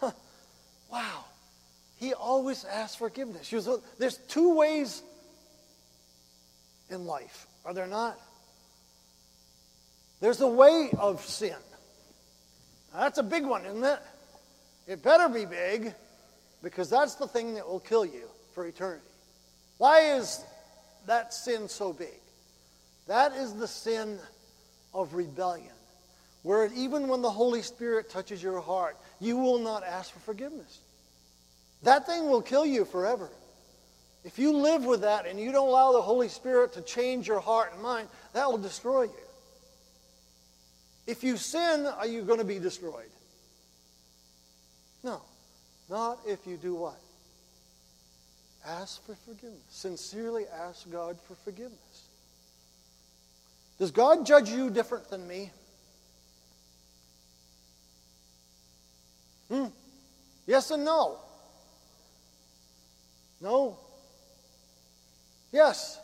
wow, 0.92 1.24
he 1.96 2.14
always 2.14 2.64
asks 2.64 2.94
forgiveness. 2.94 3.52
There's 3.98 4.18
two 4.28 4.54
ways 4.54 5.02
in 6.90 7.06
life, 7.06 7.46
are 7.64 7.74
there 7.74 7.86
not? 7.86 8.18
There's 10.20 10.40
a 10.40 10.48
way 10.48 10.90
of 10.98 11.24
sin. 11.24 11.56
Now, 12.92 13.00
that's 13.00 13.18
a 13.18 13.22
big 13.22 13.44
one, 13.44 13.64
isn't 13.64 13.84
it? 13.84 13.98
It 14.86 15.02
better 15.02 15.28
be 15.28 15.44
big 15.44 15.94
because 16.62 16.88
that's 16.90 17.14
the 17.16 17.28
thing 17.28 17.54
that 17.54 17.66
will 17.66 17.80
kill 17.80 18.04
you 18.04 18.28
for 18.52 18.66
eternity. 18.66 19.04
Why 19.76 20.16
is 20.16 20.42
that 21.06 21.32
sin 21.32 21.68
so 21.68 21.92
big? 21.92 22.20
That 23.06 23.32
is 23.32 23.54
the 23.54 23.68
sin 23.68 24.18
of 24.92 25.14
rebellion, 25.14 25.77
where 26.48 26.72
even 26.74 27.08
when 27.08 27.20
the 27.20 27.28
Holy 27.28 27.60
Spirit 27.60 28.08
touches 28.08 28.42
your 28.42 28.58
heart, 28.58 28.96
you 29.20 29.36
will 29.36 29.58
not 29.58 29.84
ask 29.84 30.10
for 30.10 30.20
forgiveness. 30.20 30.78
That 31.82 32.06
thing 32.06 32.30
will 32.30 32.40
kill 32.40 32.64
you 32.64 32.86
forever. 32.86 33.28
If 34.24 34.38
you 34.38 34.56
live 34.56 34.82
with 34.86 35.02
that 35.02 35.26
and 35.26 35.38
you 35.38 35.52
don't 35.52 35.68
allow 35.68 35.92
the 35.92 36.00
Holy 36.00 36.30
Spirit 36.30 36.72
to 36.72 36.80
change 36.80 37.28
your 37.28 37.40
heart 37.40 37.74
and 37.74 37.82
mind, 37.82 38.08
that 38.32 38.50
will 38.50 38.56
destroy 38.56 39.02
you. 39.02 39.26
If 41.06 41.22
you 41.22 41.36
sin, 41.36 41.84
are 41.84 42.06
you 42.06 42.22
going 42.22 42.38
to 42.38 42.46
be 42.46 42.58
destroyed? 42.58 43.10
No. 45.04 45.20
Not 45.90 46.18
if 46.26 46.46
you 46.46 46.56
do 46.56 46.74
what? 46.76 46.98
Ask 48.66 49.04
for 49.04 49.14
forgiveness. 49.26 49.60
Sincerely 49.68 50.46
ask 50.66 50.90
God 50.90 51.18
for 51.28 51.34
forgiveness. 51.34 52.08
Does 53.78 53.90
God 53.90 54.24
judge 54.24 54.48
you 54.48 54.70
different 54.70 55.10
than 55.10 55.28
me? 55.28 55.50
Hmm? 59.50 59.66
Yes 60.46 60.70
and 60.70 60.84
no. 60.84 61.18
No. 63.40 63.78
Yes. 65.52 65.98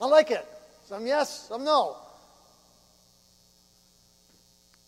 I 0.00 0.06
like 0.06 0.30
it. 0.30 0.46
Some 0.86 1.06
yes, 1.06 1.48
some 1.48 1.64
no. 1.64 1.96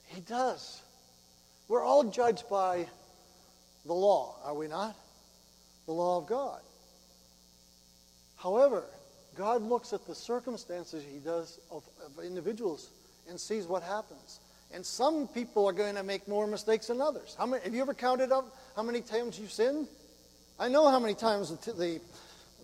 He 0.06 0.20
does. 0.20 0.82
We're 1.68 1.84
all 1.84 2.04
judged 2.04 2.48
by 2.48 2.86
the 3.86 3.92
law, 3.92 4.36
are 4.44 4.54
we 4.54 4.68
not? 4.68 4.96
The 5.86 5.92
law 5.92 6.18
of 6.18 6.26
God. 6.26 6.60
However, 8.36 8.84
God 9.36 9.62
looks 9.62 9.92
at 9.92 10.06
the 10.06 10.14
circumstances 10.14 11.04
he 11.10 11.18
does 11.18 11.58
of, 11.70 11.82
of, 12.04 12.24
individuals 12.24 12.90
and 13.28 13.40
sees 13.40 13.66
what 13.66 13.82
happens. 13.82 14.40
And 14.74 14.84
some 14.84 15.28
people 15.28 15.66
are 15.66 15.72
going 15.72 15.94
to 15.94 16.02
make 16.02 16.26
more 16.26 16.48
mistakes 16.48 16.88
than 16.88 17.00
others. 17.00 17.36
How 17.38 17.46
many, 17.46 17.62
have 17.62 17.72
you 17.74 17.80
ever 17.80 17.94
counted 17.94 18.32
up 18.32 18.56
how 18.74 18.82
many 18.82 19.02
times 19.02 19.38
you've 19.38 19.52
sinned? 19.52 19.86
I 20.58 20.68
know 20.68 20.90
how 20.90 20.98
many 20.98 21.14
times 21.14 21.56
the, 21.56 21.72
the 21.72 22.00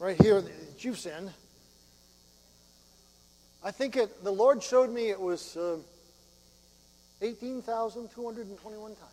right 0.01 0.21
here 0.21 0.41
that 0.41 0.53
you've 0.79 0.99
sinned. 0.99 1.31
I 3.63 3.71
think 3.71 3.97
it, 3.97 4.25
the 4.25 4.33
Lord 4.33 4.61
showed 4.61 4.91
me 4.91 5.11
it 5.11 5.21
was 5.21 5.57
uh, 5.57 5.77
18,221 7.23 8.95
times. 8.97 9.11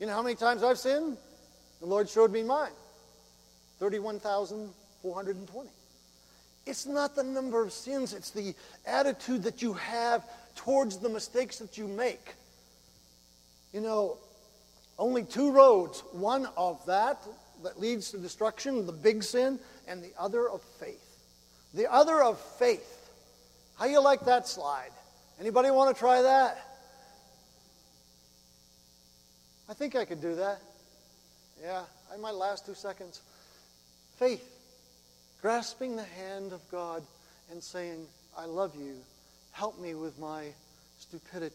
You 0.00 0.06
know 0.06 0.12
how 0.12 0.22
many 0.22 0.34
times 0.34 0.64
I've 0.64 0.78
sinned? 0.78 1.16
The 1.80 1.86
Lord 1.86 2.08
showed 2.08 2.32
me 2.32 2.42
mine 2.42 2.72
31,420. 3.78 5.70
It's 6.66 6.86
not 6.86 7.14
the 7.14 7.22
number 7.22 7.62
of 7.62 7.72
sins, 7.72 8.14
it's 8.14 8.30
the 8.30 8.54
attitude 8.86 9.42
that 9.42 9.60
you 9.60 9.74
have 9.74 10.24
towards 10.54 10.98
the 10.98 11.08
mistakes 11.08 11.58
that 11.58 11.76
you 11.76 11.86
make. 11.86 12.34
You 13.72 13.80
know, 13.80 14.18
only 14.98 15.24
two 15.24 15.50
roads 15.50 16.02
one 16.12 16.48
of 16.56 16.84
that 16.86 17.22
that 17.62 17.80
leads 17.80 18.10
to 18.12 18.18
destruction, 18.18 18.86
the 18.86 18.92
big 18.92 19.22
sin, 19.22 19.58
and 19.86 20.02
the 20.02 20.12
other 20.18 20.48
of 20.48 20.62
faith. 20.62 21.00
The 21.74 21.90
other 21.92 22.22
of 22.22 22.38
faith. 22.58 23.10
How 23.78 23.86
you 23.86 24.00
like 24.00 24.24
that 24.26 24.46
slide? 24.46 24.90
Anybody 25.40 25.70
want 25.70 25.94
to 25.94 25.98
try 25.98 26.22
that? 26.22 26.58
I 29.68 29.74
think 29.74 29.96
I 29.96 30.04
could 30.04 30.20
do 30.20 30.36
that. 30.36 30.60
Yeah, 31.62 31.82
in 32.14 32.20
my 32.20 32.30
last 32.30 32.66
two 32.66 32.74
seconds. 32.74 33.20
Faith. 34.18 34.48
Grasping 35.44 35.94
the 35.94 36.02
hand 36.02 36.54
of 36.54 36.62
God 36.70 37.02
and 37.50 37.62
saying, 37.62 38.06
I 38.34 38.46
love 38.46 38.74
you. 38.74 38.94
Help 39.52 39.78
me 39.78 39.94
with 39.94 40.18
my 40.18 40.46
stupidity. 40.98 41.54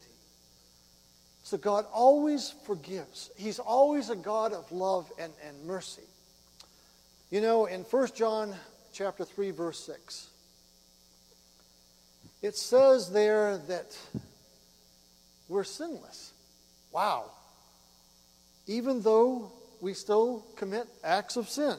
So 1.41 1.57
God 1.57 1.87
always 1.91 2.53
forgives. 2.67 3.31
He's 3.35 3.57
always 3.57 4.11
a 4.11 4.15
God 4.15 4.53
of 4.53 4.71
love 4.71 5.11
and, 5.17 5.33
and 5.43 5.65
mercy. 5.65 6.03
You 7.31 7.41
know, 7.41 7.65
in 7.65 7.81
1 7.81 8.09
John 8.15 8.53
chapter 8.93 9.25
3, 9.25 9.49
verse 9.49 9.79
6, 9.79 10.29
it 12.43 12.55
says 12.55 13.11
there 13.11 13.57
that 13.69 13.97
we're 15.47 15.63
sinless. 15.63 16.31
Wow 16.91 17.31
even 18.69 19.01
though 19.01 19.51
we 19.81 19.95
still 19.95 20.45
commit 20.55 20.85
acts 21.03 21.37
of 21.37 21.49
sin 21.49 21.75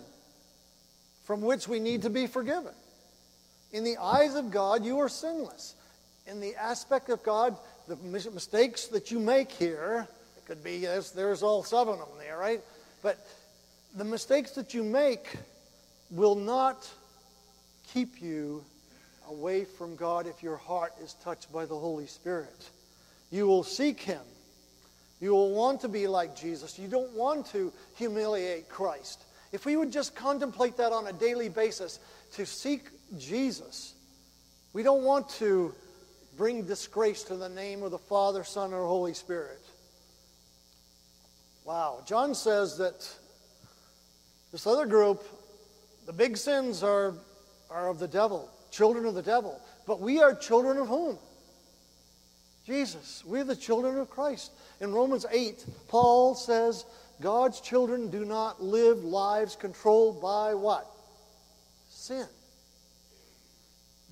from 1.31 1.43
which 1.43 1.69
we 1.69 1.79
need 1.79 2.03
to 2.03 2.11
be 2.11 2.27
forgiven. 2.27 2.73
In 3.71 3.85
the 3.85 3.99
eyes 3.99 4.35
of 4.35 4.51
God, 4.51 4.85
you 4.85 4.99
are 4.99 5.09
sinless. 5.09 5.77
In 6.27 6.41
the 6.41 6.57
aspect 6.57 7.09
of 7.09 7.23
God, 7.23 7.57
the 7.87 7.95
mistakes 7.95 8.89
that 8.89 9.13
you 9.13 9.21
make 9.21 9.53
here, 9.53 10.09
it 10.37 10.45
could 10.45 10.65
be, 10.65 10.81
there's, 10.81 11.13
there's 11.13 11.45
all 11.45 11.63
seven 11.63 12.01
of 12.01 12.01
them 12.01 12.19
there, 12.19 12.37
right? 12.37 12.61
But 13.01 13.25
the 13.95 14.03
mistakes 14.03 14.51
that 14.57 14.75
you 14.75 14.83
make 14.83 15.37
will 16.11 16.35
not 16.35 16.91
keep 17.95 18.21
you 18.21 18.65
away 19.29 19.65
from 19.65 19.95
God 19.95 20.27
if 20.27 20.43
your 20.43 20.57
heart 20.57 20.95
is 21.01 21.15
touched 21.23 21.53
by 21.53 21.65
the 21.65 21.79
Holy 21.79 22.09
Spirit. 22.09 22.71
You 23.31 23.47
will 23.47 23.63
seek 23.63 24.01
Him 24.01 24.23
you 25.21 25.33
will 25.33 25.51
want 25.51 25.83
to 25.83 25.89
be 25.89 26.07
like 26.07 26.35
Jesus. 26.35 26.79
You 26.79 26.89
don't 26.89 27.13
want 27.13 27.47
to 27.53 27.73
humiliate 27.97 28.69
Christ. 28.71 29.23
If 29.53 29.65
we 29.65 29.77
would 29.77 29.93
just 29.93 30.15
contemplate 30.15 30.77
that 30.77 30.93
on 30.93 31.07
a 31.07 31.13
daily 31.13 31.49
basis 31.49 31.99
to 32.35 32.47
seek 32.47 32.85
Jesus, 33.19 33.95
we 34.73 34.83
don't 34.83 35.03
want 35.03 35.29
to 35.31 35.75
bring 36.37 36.65
disgrace 36.65 37.25
to 37.25 37.37
the 37.37 37.49
name 37.49 37.83
of 37.83 37.91
the 37.91 37.99
Father, 37.99 38.45
Son, 38.45 38.73
or 38.73 38.87
Holy 38.87 39.15
Spirit. 39.15 39.61
Wow. 41.65 42.03
John 42.07 42.35
says 42.35 42.79
that 42.79 43.09
this 44.53 44.67
other 44.67 44.87
group, 44.87 45.23
the 46.07 46.13
big 46.13 46.37
sins 46.37 46.83
are, 46.83 47.15
are 47.71 47.89
of 47.89 47.99
the 47.99 48.09
devil, 48.09 48.49
children 48.71 49.05
of 49.05 49.15
the 49.15 49.23
devil. 49.23 49.61
But 49.87 50.01
we 50.01 50.21
are 50.21 50.35
children 50.35 50.79
of 50.79 50.89
whom? 50.89 51.19
Jesus. 52.65 53.25
We're 53.27 53.45
the 53.45 53.57
children 53.57 53.99
of 53.99 54.11
Christ. 54.11 54.53
In 54.81 54.93
Romans 54.93 55.27
8, 55.31 55.65
Paul 55.89 56.35
says, 56.35 56.85
God's 57.21 57.61
children 57.61 58.11
do 58.11 58.25
not 58.25 58.63
live 58.63 59.05
lives 59.05 59.55
controlled 59.57 60.23
by 60.23 60.55
what? 60.55 60.91
Sin. 61.89 62.27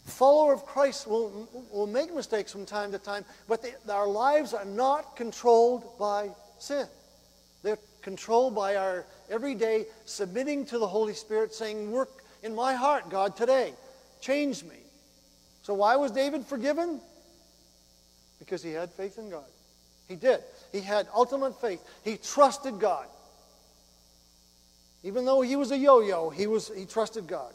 The 0.05 0.11
Follower 0.11 0.53
of 0.53 0.64
Christ 0.66 1.07
will, 1.07 1.49
will 1.71 1.87
make 1.87 2.14
mistakes 2.14 2.53
from 2.53 2.66
time 2.66 2.92
to 2.92 2.99
time, 2.99 3.25
but 3.47 3.62
they, 3.62 3.73
our 3.90 4.07
lives 4.07 4.55
are 4.55 4.64
not 4.64 5.16
controlled 5.16 5.99
by 5.99 6.31
sin. 6.59 6.87
They're 7.62 7.79
controlled 8.03 8.55
by 8.55 8.77
our 8.77 9.05
everyday 9.31 9.87
submitting 10.05 10.66
to 10.66 10.79
the 10.79 10.87
Holy 10.87 11.14
Spirit, 11.14 11.55
saying, 11.55 11.90
Work 11.90 12.25
in 12.42 12.55
my 12.55 12.75
heart, 12.75 13.11
God, 13.11 13.37
today. 13.37 13.73
Change 14.21 14.64
me. 14.64 14.77
So, 15.62 15.75
why 15.75 15.97
was 15.97 16.11
David 16.11 16.47
forgiven? 16.47 17.01
Because 18.38 18.62
he 18.62 18.73
had 18.73 18.90
faith 18.92 19.18
in 19.18 19.29
God. 19.29 19.44
He 20.09 20.16
did. 20.16 20.40
He 20.72 20.81
had 20.81 21.07
ultimate 21.14 21.61
faith. 21.61 21.83
He 22.04 22.16
trusted 22.16 22.78
God. 22.78 23.07
Even 25.02 25.24
though 25.24 25.40
he 25.40 25.57
was 25.57 25.70
a 25.70 25.78
yo 25.78 26.00
yo, 26.00 26.28
he, 26.28 26.46
was, 26.46 26.70
he 26.76 26.85
trusted 26.85 27.26
God. 27.26 27.52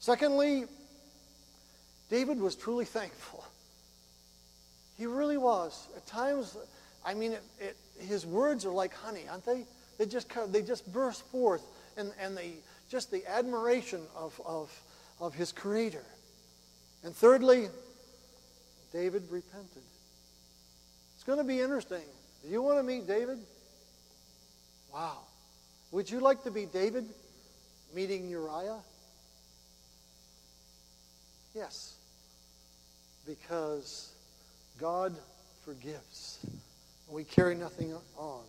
Secondly, 0.00 0.64
David 2.10 2.38
was 2.38 2.54
truly 2.56 2.84
thankful. 2.84 3.44
He 4.98 5.06
really 5.06 5.38
was. 5.38 5.88
At 5.96 6.06
times, 6.06 6.56
I 7.04 7.14
mean, 7.14 7.32
it, 7.32 7.42
it, 7.60 7.76
his 7.98 8.26
words 8.26 8.64
are 8.66 8.72
like 8.72 8.94
honey, 8.94 9.22
aren't 9.30 9.46
they? 9.46 9.64
They 9.98 10.06
just, 10.06 10.28
they 10.52 10.62
just 10.62 10.92
burst 10.92 11.24
forth, 11.26 11.62
and, 11.96 12.12
and 12.20 12.36
they, 12.36 12.52
just 12.90 13.10
the 13.10 13.24
admiration 13.28 14.02
of, 14.16 14.38
of, 14.44 14.70
of 15.20 15.34
his 15.34 15.52
Creator. 15.52 16.04
And 17.04 17.14
thirdly, 17.14 17.68
David 18.92 19.24
repented. 19.30 19.82
It's 21.24 21.26
going 21.34 21.38
to 21.38 21.44
be 21.50 21.62
interesting. 21.62 22.02
Do 22.42 22.50
you 22.50 22.60
want 22.60 22.78
to 22.78 22.82
meet 22.82 23.06
David? 23.06 23.38
Wow. 24.92 25.20
Would 25.90 26.10
you 26.10 26.20
like 26.20 26.42
to 26.42 26.50
be 26.50 26.66
David 26.66 27.06
meeting 27.94 28.28
Uriah? 28.28 28.76
Yes. 31.54 31.94
Because 33.26 34.12
God 34.78 35.14
forgives. 35.64 36.44
We 37.08 37.24
carry 37.24 37.54
nothing 37.54 37.94
on. 38.18 38.42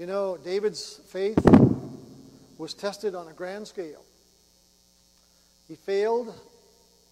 You 0.00 0.06
know, 0.06 0.36
David's 0.38 1.00
faith 1.06 1.38
was 2.58 2.74
tested 2.74 3.14
on 3.14 3.28
a 3.28 3.32
grand 3.32 3.68
scale. 3.68 4.02
He 5.68 5.76
failed, 5.76 6.34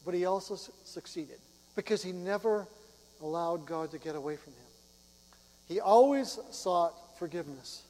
but 0.05 0.15
he 0.15 0.25
also 0.25 0.57
succeeded 0.83 1.39
because 1.77 2.03
he 2.03 2.11
never 2.11 2.67
allowed 3.23 3.67
God 3.67 3.91
to 3.93 3.99
get 3.99 4.17
away 4.17 4.37
from 4.37 4.53
him. 4.53 4.59
He 5.67 5.81
always 5.81 6.39
sought 6.51 6.95
forgiveness. 7.19 7.83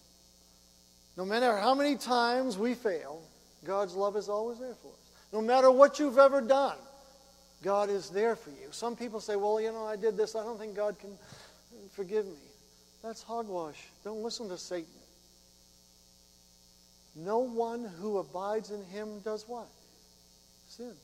No 1.17 1.25
matter 1.25 1.57
how 1.57 1.75
many 1.75 1.97
times 1.97 2.59
we 2.59 2.75
fail, 2.75 3.23
God's 3.65 3.95
love 3.95 4.17
is 4.17 4.29
always 4.29 4.59
there 4.59 4.75
for 4.75 4.89
us. 4.89 4.99
No 5.33 5.41
matter 5.41 5.71
what 5.71 5.99
you've 5.99 6.19
ever 6.19 6.41
done, 6.41 6.77
God 7.63 7.91
is 7.91 8.11
there 8.11 8.37
for 8.37 8.51
you. 8.51 8.69
Some 8.71 8.95
people 8.95 9.21
say, 9.21 9.37
well, 9.37 9.61
you 9.61 9.73
know, 9.73 9.85
I 9.85 9.97
did 9.97 10.17
this. 10.17 10.37
I 10.37 10.43
don't 10.43 10.59
think 10.59 10.77
God 10.77 10.99
can 10.99 11.11
forgive 11.93 12.27
me. 12.27 12.33
That's 13.03 13.23
hogwash. 13.23 13.83
Don't 14.05 14.23
listen 14.23 14.49
to 14.49 14.59
Satan. 14.59 14.87
No 17.17 17.39
one 17.39 17.85
who 17.85 18.19
abides 18.19 18.71
in 18.71 18.83
him 18.85 19.21
does 19.21 19.45
what? 19.47 19.69
Sin. 20.69 20.95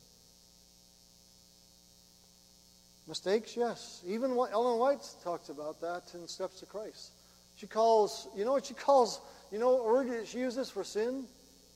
Mistakes, 3.07 3.57
yes. 3.57 4.01
Even 4.07 4.31
Ellen 4.31 4.79
White 4.79 5.07
talks 5.23 5.49
about 5.49 5.81
that 5.81 6.03
in 6.13 6.27
Steps 6.27 6.59
to 6.59 6.65
Christ. 6.65 7.11
She 7.57 7.67
calls, 7.67 8.27
you 8.35 8.45
know 8.45 8.53
what 8.53 8.65
she 8.65 8.73
calls, 8.73 9.19
you 9.51 9.59
know 9.59 9.75
what 9.75 9.85
word 9.85 10.27
she 10.27 10.39
uses 10.39 10.69
for 10.69 10.83
sin? 10.83 11.25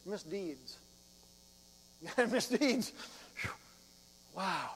Misdeeds. 0.06 0.78
Misdeeds. 2.18 2.92
Wow. 4.36 4.70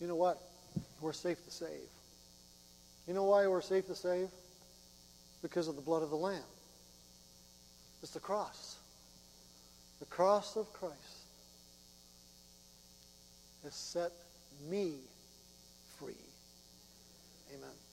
You 0.00 0.06
know 0.06 0.16
what? 0.16 0.40
We're 1.00 1.12
safe 1.12 1.44
to 1.44 1.50
save. 1.50 1.88
You 3.06 3.14
know 3.14 3.24
why 3.24 3.46
we're 3.46 3.60
safe 3.60 3.86
to 3.86 3.94
save? 3.94 4.28
Because 5.42 5.68
of 5.68 5.76
the 5.76 5.82
blood 5.82 6.02
of 6.02 6.10
the 6.10 6.16
Lamb. 6.16 6.40
It's 8.02 8.12
the 8.12 8.20
cross. 8.20 8.76
The 10.00 10.06
cross 10.06 10.56
of 10.56 10.72
Christ 10.72 11.13
has 13.64 13.74
set 13.74 14.12
me 14.70 14.92
free. 15.98 16.14
Amen. 17.54 17.83